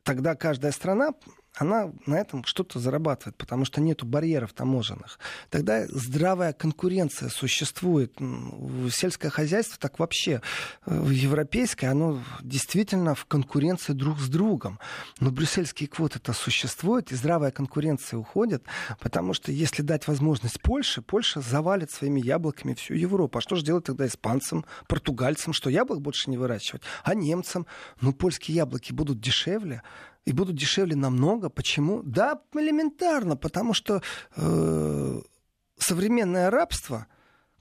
[0.02, 1.14] тогда каждая страна
[1.56, 5.20] она на этом что-то зарабатывает, потому что нет барьеров таможенных.
[5.50, 8.14] Тогда здравая конкуренция существует.
[8.92, 10.42] Сельское хозяйство так вообще
[10.86, 14.80] э, европейское, оно действительно в конкуренции друг с другом.
[15.20, 18.64] Но брюссельские квоты-то существуют, и здравая конкуренция уходит,
[19.00, 23.38] потому что если дать возможность Польше, Польша завалит своими яблоками всю Европу.
[23.38, 26.82] А что же делать тогда испанцам, португальцам, что яблок больше не выращивать?
[27.04, 27.68] А немцам?
[28.02, 29.84] Ну, польские яблоки будут дешевле,
[30.26, 31.50] и будут дешевле намного.
[31.50, 32.02] Почему?
[32.04, 34.02] Да, элементарно, потому что
[34.36, 35.22] э,
[35.78, 37.08] современное рабство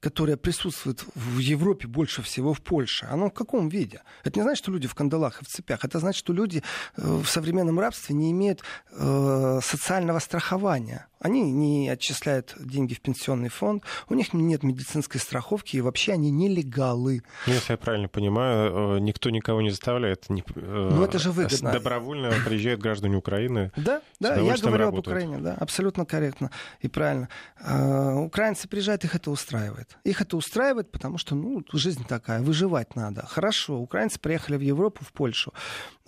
[0.02, 4.02] которое присутствует в Европе больше всего в Польше, оно в каком виде?
[4.24, 5.84] Это не значит, что люди в кандалах и в цепях.
[5.84, 6.62] Это значит, что люди
[6.96, 11.06] э, в современном рабстве не имеют э, социального страхования.
[11.22, 16.30] Они не отчисляют деньги в пенсионный фонд, у них нет медицинской страховки, и вообще они
[16.30, 17.22] нелегалы.
[17.46, 20.28] Ну, если я правильно понимаю, э, никто никого не заставляет.
[20.28, 21.72] Не, ну, это же выгодно.
[21.72, 23.70] Добровольно приезжают граждане Украины.
[23.76, 25.06] Да, да, я говорю работают.
[25.06, 26.50] об Украине, да, абсолютно корректно
[26.80, 27.28] и правильно.
[27.60, 29.96] Украинцы приезжают, их это устраивает.
[30.04, 33.24] Их это устраивает, потому что, ну, жизнь такая, выживать надо.
[33.26, 35.52] Хорошо, украинцы приехали в Европу, в Польшу.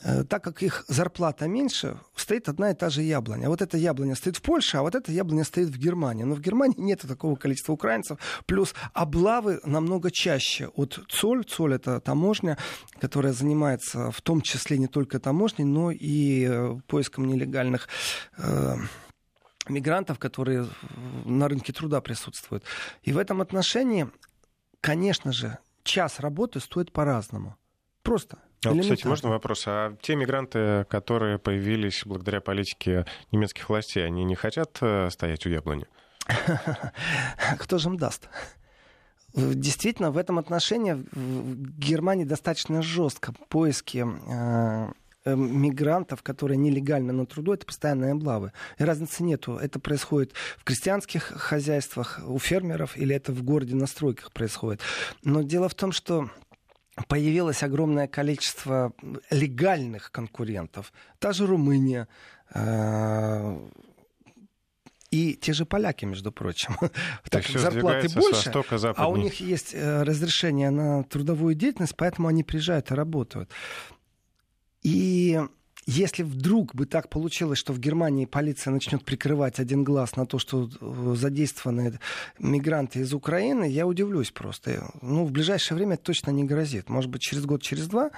[0.03, 3.49] Э, так как их зарплата меньше, стоит одна и та же яблоня.
[3.49, 6.25] Вот эта яблоня стоит в Польше, а вот эта яблоня стоит в Германии.
[6.25, 8.19] Но в Германии нет такого количества украинцев.
[8.47, 11.45] Плюс облавы намного чаще от ЦОЛь.
[11.45, 12.59] ЦОЛь— это таможня,
[13.01, 17.89] которая занимается в том числе не только таможней, но и э, поиском нелегальных
[18.39, 18.77] э,
[19.69, 20.67] мигрантов, которые
[21.25, 22.65] на рынке труда присутствуют.
[23.03, 24.09] И в этом отношении,
[24.81, 27.57] конечно же, час работы стоит по-разному.
[28.03, 28.39] Просто.
[28.67, 29.65] А, кстати, можно вопрос?
[29.67, 35.49] А те мигранты, которые появились благодаря политике немецких властей, они не хотят э, стоять у
[35.49, 35.87] яблони?
[37.59, 38.29] Кто же им даст?
[39.35, 44.93] Действительно, в этом отношении в Германии достаточно жестко поиски э,
[45.27, 48.53] Эм, мигрантов, которые нелегально на труду, это постоянные облавы.
[48.79, 49.57] И разницы нету.
[49.57, 54.83] Это происходит в крестьянских хозяйствах, у фермеров, или это в городе на стройках происходит.
[55.23, 56.29] Но дело в том, что
[57.09, 58.93] появилось огромное количество
[59.31, 60.93] легальных конкурентов.
[61.19, 62.09] Та же Румыния,
[62.55, 63.69] э,
[65.11, 66.77] и те же поляки, между прочим.
[67.31, 68.53] так как зарплаты больше,
[68.97, 73.51] а у них есть э, разрешение на трудовую деятельность, поэтому они приезжают и работают.
[74.83, 75.41] И
[75.87, 80.39] если вдруг бы так получилось, что в Германии полиция начнет прикрывать один глаз на то,
[80.39, 81.99] что э, задействованы
[82.39, 84.91] мигранты из Украины, я удивлюсь просто.
[85.03, 86.89] Ну, в ближайшее время это точно не грозит.
[86.89, 88.11] Может быть, через год, через два.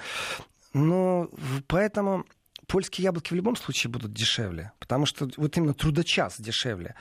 [0.73, 1.29] Но
[1.67, 2.25] поэтому
[2.67, 4.71] польские яблоки в любом случае будут дешевле.
[4.79, 6.95] Потому что вот именно трудочас дешевле.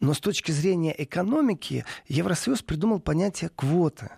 [0.00, 4.10] Но с точки зрения экономики Евросоюз придумал понятие квоты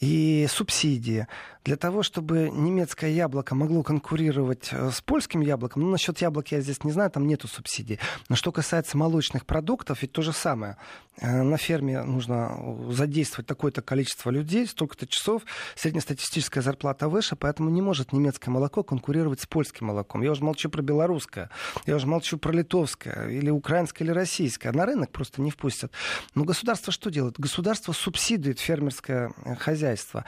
[0.00, 1.26] и субсидии
[1.64, 6.60] для того, чтобы немецкое яблоко могло конкурировать э, с польским яблоком, ну, насчет яблок я
[6.60, 7.98] здесь не знаю, там нету субсидий.
[8.28, 10.76] Но что касается молочных продуктов, ведь то же самое.
[11.20, 15.42] Э, на ферме нужно э, задействовать такое-то количество людей, столько-то часов,
[15.74, 20.22] среднестатистическая зарплата выше, поэтому не может немецкое молоко конкурировать с польским молоком.
[20.22, 21.50] Я уже молчу про белорусское,
[21.86, 24.72] я уже молчу про литовское, или украинское, или российское.
[24.72, 25.90] На рынок просто не впустят.
[26.34, 27.38] Но государство что делает?
[27.38, 30.24] Государство субсидирует фермерское хозяйство.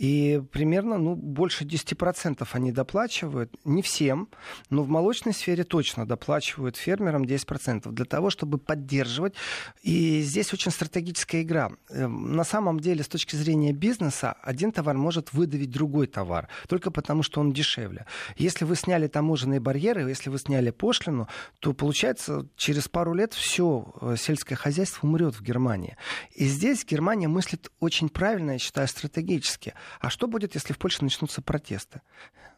[0.00, 3.54] И примерно ну, больше 10% они доплачивают.
[3.66, 4.30] Не всем,
[4.70, 9.34] но в молочной сфере точно доплачивают фермерам 10% для того, чтобы поддерживать.
[9.82, 11.72] И здесь очень стратегическая игра.
[11.90, 16.90] Эм, на самом деле, с точки зрения бизнеса, один товар может выдавить другой товар, только
[16.90, 18.06] потому, что он дешевле.
[18.36, 21.28] Если вы сняли таможенные барьеры, если вы сняли пошлину,
[21.58, 25.98] то, получается, через пару лет все э, сельское хозяйство умрет в Германии.
[26.34, 31.02] И здесь Германия мыслит очень правильно, я считаю, стратегически– а что будет, если в Польше
[31.02, 32.02] начнутся протесты?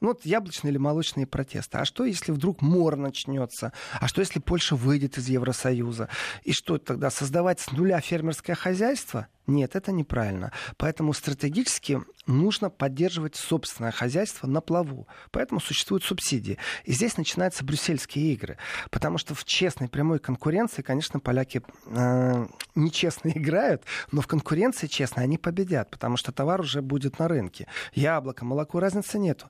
[0.00, 1.78] Ну, вот яблочные или молочные протесты.
[1.78, 3.72] А что, если вдруг мор начнется?
[4.00, 6.08] А что, если Польша выйдет из Евросоюза?
[6.42, 10.52] И что тогда, создавать с нуля фермерское хозяйство– Нет, это неправильно.
[10.76, 15.08] Поэтому стратегически нужно поддерживать собственное хозяйство на плаву.
[15.32, 16.58] Поэтому существуют субсидии.
[16.84, 18.58] И здесь начинаются брюссельские игры.
[18.90, 23.82] Потому что в честной прямой конкуренции, конечно, поляки э, нечестно играют,
[24.12, 27.66] но в конкуренции честно они победят, потому что товар уже будет на рынке.
[27.94, 29.48] Яблоко, молоко, разницы нету.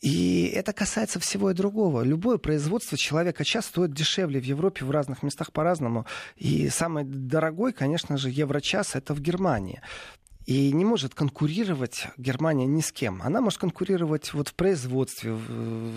[0.00, 2.02] И это касается всего и другого.
[2.02, 6.06] Любое производство человека час стоит дешевле в Европе, в разных местах по-разному.
[6.36, 9.80] И самый дорогой, конечно же, еврочас это в Германии.
[10.44, 13.20] И не может конкурировать Германия ни с кем.
[13.22, 15.90] Она может конкурировать вот в производстве, в,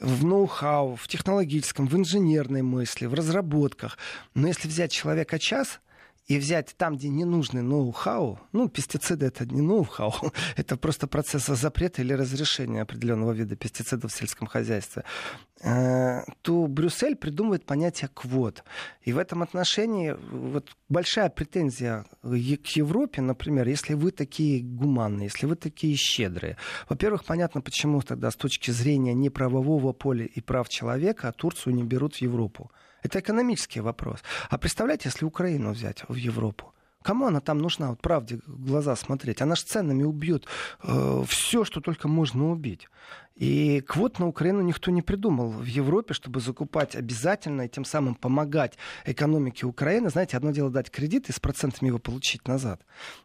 [0.00, 3.98] в ноу-хау, в технологическом, в инженерной мысли, в разработках.
[4.34, 5.80] Но если взять человека час,
[6.26, 10.12] и взять там, где не нужны ноу-хау, ну, пестициды это не ноу-хау,
[10.56, 15.04] это просто процесс запрета или разрешения определенного вида пестицидов в сельском хозяйстве,
[15.60, 18.64] э, то Брюссель придумывает понятие квот.
[19.02, 25.46] И в этом отношении вот большая претензия к Европе, например, если вы такие гуманные, если
[25.46, 26.56] вы такие щедрые.
[26.88, 32.16] Во-первых, понятно, почему тогда с точки зрения неправового поля и прав человека Турцию не берут
[32.16, 32.70] в Европу.
[33.06, 34.20] Это экономический вопрос.
[34.50, 36.72] А представляете, если Украину взять в Европу?
[37.02, 37.90] Кому она там нужна?
[37.90, 39.40] Вот правде глаза смотреть.
[39.40, 40.46] Она же ценами убьет
[40.82, 42.88] э, все, что только можно убить.
[43.36, 48.14] И квот на Украину никто не придумал в Европе, чтобы закупать обязательно и тем самым
[48.14, 50.08] помогать экономике Украины.
[50.08, 52.80] Знаете, одно дело дать кредит и с процентами его получить назад.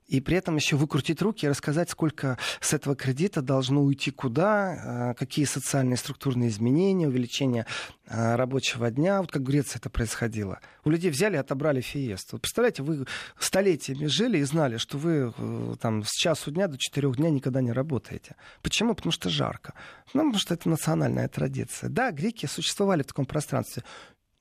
[0.07, 5.11] И при этом еще выкрутить руки и рассказать, сколько с этого кредита должно уйти куда,
[5.11, 7.65] э, какие социальные структурные изменения, увеличение
[8.07, 9.21] э, рабочего дня.
[9.21, 10.59] Вот как в Греции это происходило.
[10.83, 12.39] У людей взяли и отобрали фиесту.
[12.39, 13.05] Представляете, вы
[13.39, 17.61] столетиями жили и знали, что вы э, там с часу дня до четырех дня никогда
[17.61, 18.35] не работаете.
[18.61, 18.93] Почему?
[18.95, 19.73] Потому что жарко.
[20.13, 21.89] Ну, потому что это национальная традиция.
[21.89, 23.83] Да, греки существовали в таком пространстве.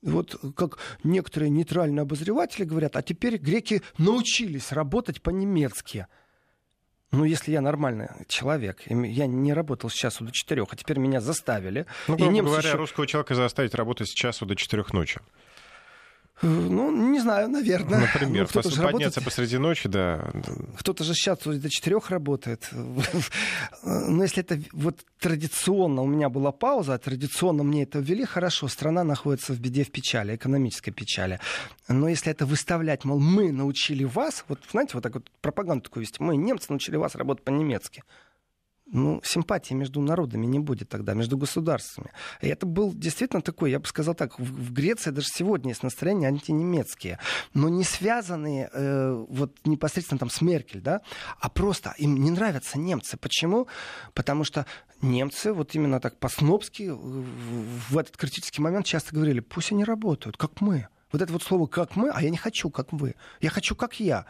[0.02, 6.06] Вот как некоторые нейтральные обозреватели говорят, а теперь греки научились работать по-немецки.
[7.12, 11.20] Ну, если я нормальный человек, я не работал с часу до четырех, а теперь меня
[11.20, 11.86] заставили.
[12.06, 12.78] Ну, грубо говоря, еще...
[12.78, 15.20] русского человека заставить работать с часу до четырех ночи.
[16.42, 18.00] Ну, не знаю, наверное.
[18.00, 19.24] Например, ну, подняться работает...
[19.24, 20.30] посреди ночи, да.
[20.78, 22.68] Кто-то же сейчас до четырех работает.
[23.82, 28.68] Но если это вот традиционно у меня была пауза, а традиционно мне это ввели, хорошо,
[28.68, 31.40] страна находится в беде, в печали, экономической печали.
[31.88, 36.02] Но если это выставлять, мол, мы научили вас, вот знаете, вот так вот пропаганду такую
[36.02, 38.02] вести, мы, немцы, научили вас работать по-немецки
[38.92, 42.10] ну, симпатии между народами не будет тогда, между государствами.
[42.40, 45.82] И это был действительно такой, я бы сказал так, в, в Греции даже сегодня есть
[45.82, 47.18] настроения антинемецкие,
[47.54, 51.02] но не связанные э, вот непосредственно там с Меркель, да,
[51.40, 53.16] а просто им не нравятся немцы.
[53.16, 53.68] Почему?
[54.14, 54.66] Потому что
[55.00, 60.60] немцы вот именно так по-снобски в этот критический момент часто говорили, пусть они работают, как
[60.60, 60.88] мы.
[61.12, 63.16] Вот это вот слово «как мы», а я не хочу, как вы.
[63.40, 64.26] Я хочу, как я.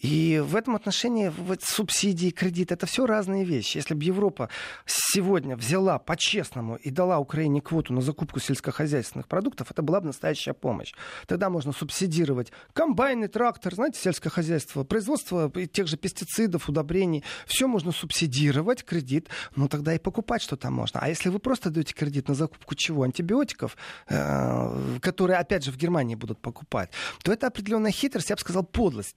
[0.00, 3.78] И в этом отношении вот, субсидии, кредит, это все разные вещи.
[3.78, 4.50] Если бы Европа
[4.84, 10.52] сегодня взяла по-честному и дала Украине квоту на закупку сельскохозяйственных продуктов, это была бы настоящая
[10.52, 10.92] помощь.
[11.26, 17.24] Тогда можно субсидировать комбайны, трактор, знаете, сельское хозяйство, производство тех же пестицидов, удобрений.
[17.46, 21.00] Все можно субсидировать, кредит, но тогда и покупать что-то можно.
[21.00, 23.02] А если вы просто даете кредит на закупку чего?
[23.02, 23.76] Антибиотиков,
[24.08, 26.90] э, которые, опять же, в Германии будут покупать,
[27.22, 29.16] то это определенная хитрость, я бы сказал, подлость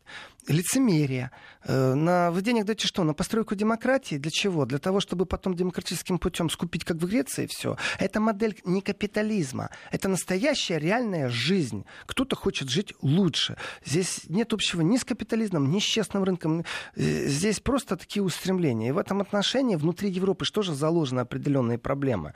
[0.70, 1.32] лицемерие.
[1.64, 3.04] Э, на, вы денег даете что?
[3.04, 4.18] На постройку демократии?
[4.18, 4.66] Для чего?
[4.66, 7.78] Для того, чтобы потом демократическим путем скупить, как в Греции, все.
[8.00, 9.70] Это модель не капитализма.
[9.92, 11.86] Это настоящая реальная жизнь.
[12.06, 13.58] Кто-то хочет жить лучше.
[13.86, 16.64] Здесь нет общего ни с капитализмом, ни с честным рынком.
[16.96, 18.90] Э, здесь просто такие устремления.
[18.90, 22.34] И в этом отношении внутри Европы что же заложены определенные проблемы?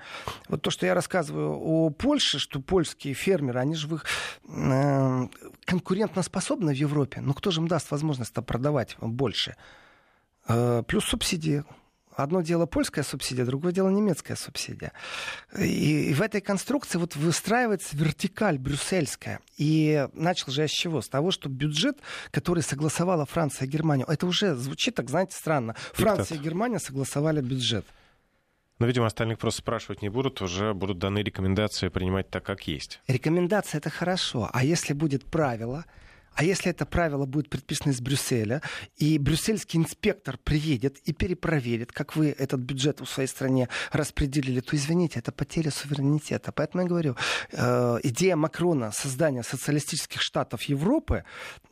[0.49, 4.05] Вот то, что я рассказываю о Польше, что польские фермеры, они же в их,
[4.47, 5.27] э,
[5.73, 7.21] конкурентоспособны в Европе.
[7.21, 9.55] Но кто же им даст возможность продавать больше.
[10.47, 11.63] Э, плюс субсидии.
[12.15, 14.91] Одно дело польская субсидия, другое дело немецкая субсидия.
[15.57, 19.39] И в этой конструкции вот выстраивается вертикаль брюссельская.
[19.57, 21.01] И начал же я с чего?
[21.01, 21.97] С того, что бюджет,
[22.29, 25.75] который согласовала Франция и Германия, это уже звучит так, знаете, странно.
[25.93, 27.85] Франция и Германия согласовали бюджет.
[28.83, 32.99] Но, видимо, остальных просто спрашивать не будут, уже будут даны рекомендации принимать так, как есть.
[33.07, 34.49] Рекомендация это хорошо.
[34.51, 35.85] А если будет правило,
[36.33, 38.61] а если это правило будет предписано из Брюсселя,
[38.97, 44.75] и брюссельский инспектор приедет и перепроверит, как вы этот бюджет в своей стране распределили, то,
[44.75, 46.51] извините, это потеря суверенитета.
[46.51, 47.15] Поэтому я говорю,
[47.53, 51.23] э, идея Макрона создания социалистических штатов Европы,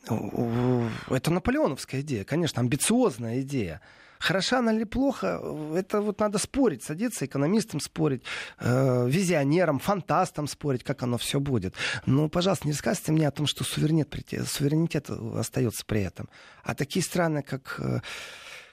[0.07, 3.81] э, это наполеоновская идея, конечно, амбициозная идея.
[4.21, 5.41] Хороша она или плохо,
[5.73, 8.21] это вот надо спорить, садиться экономистам спорить,
[8.59, 11.73] э, визионерам, фантастам спорить, как оно все будет.
[12.05, 16.29] Но, пожалуйста, не рассказывайте мне о том, что суверенитет, суверенитет остается при этом.
[16.63, 18.01] А такие страны, как э,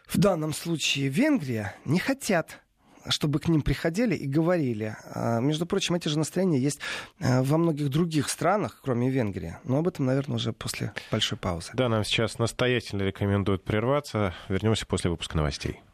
[0.07, 2.61] в данном случае Венгрия, не хотят
[3.09, 4.97] чтобы к ним приходили и говорили.
[5.15, 6.81] А, между прочим, эти же настроения есть
[7.21, 9.57] э, во многих других странах, кроме Венгрии.
[9.65, 11.71] Но об этом, наверное, уже после большой паузы.
[11.75, 14.35] Да, нам сейчас настоятельно рекомендуют прерваться.
[14.49, 15.81] Вернемся после выпуска новостей.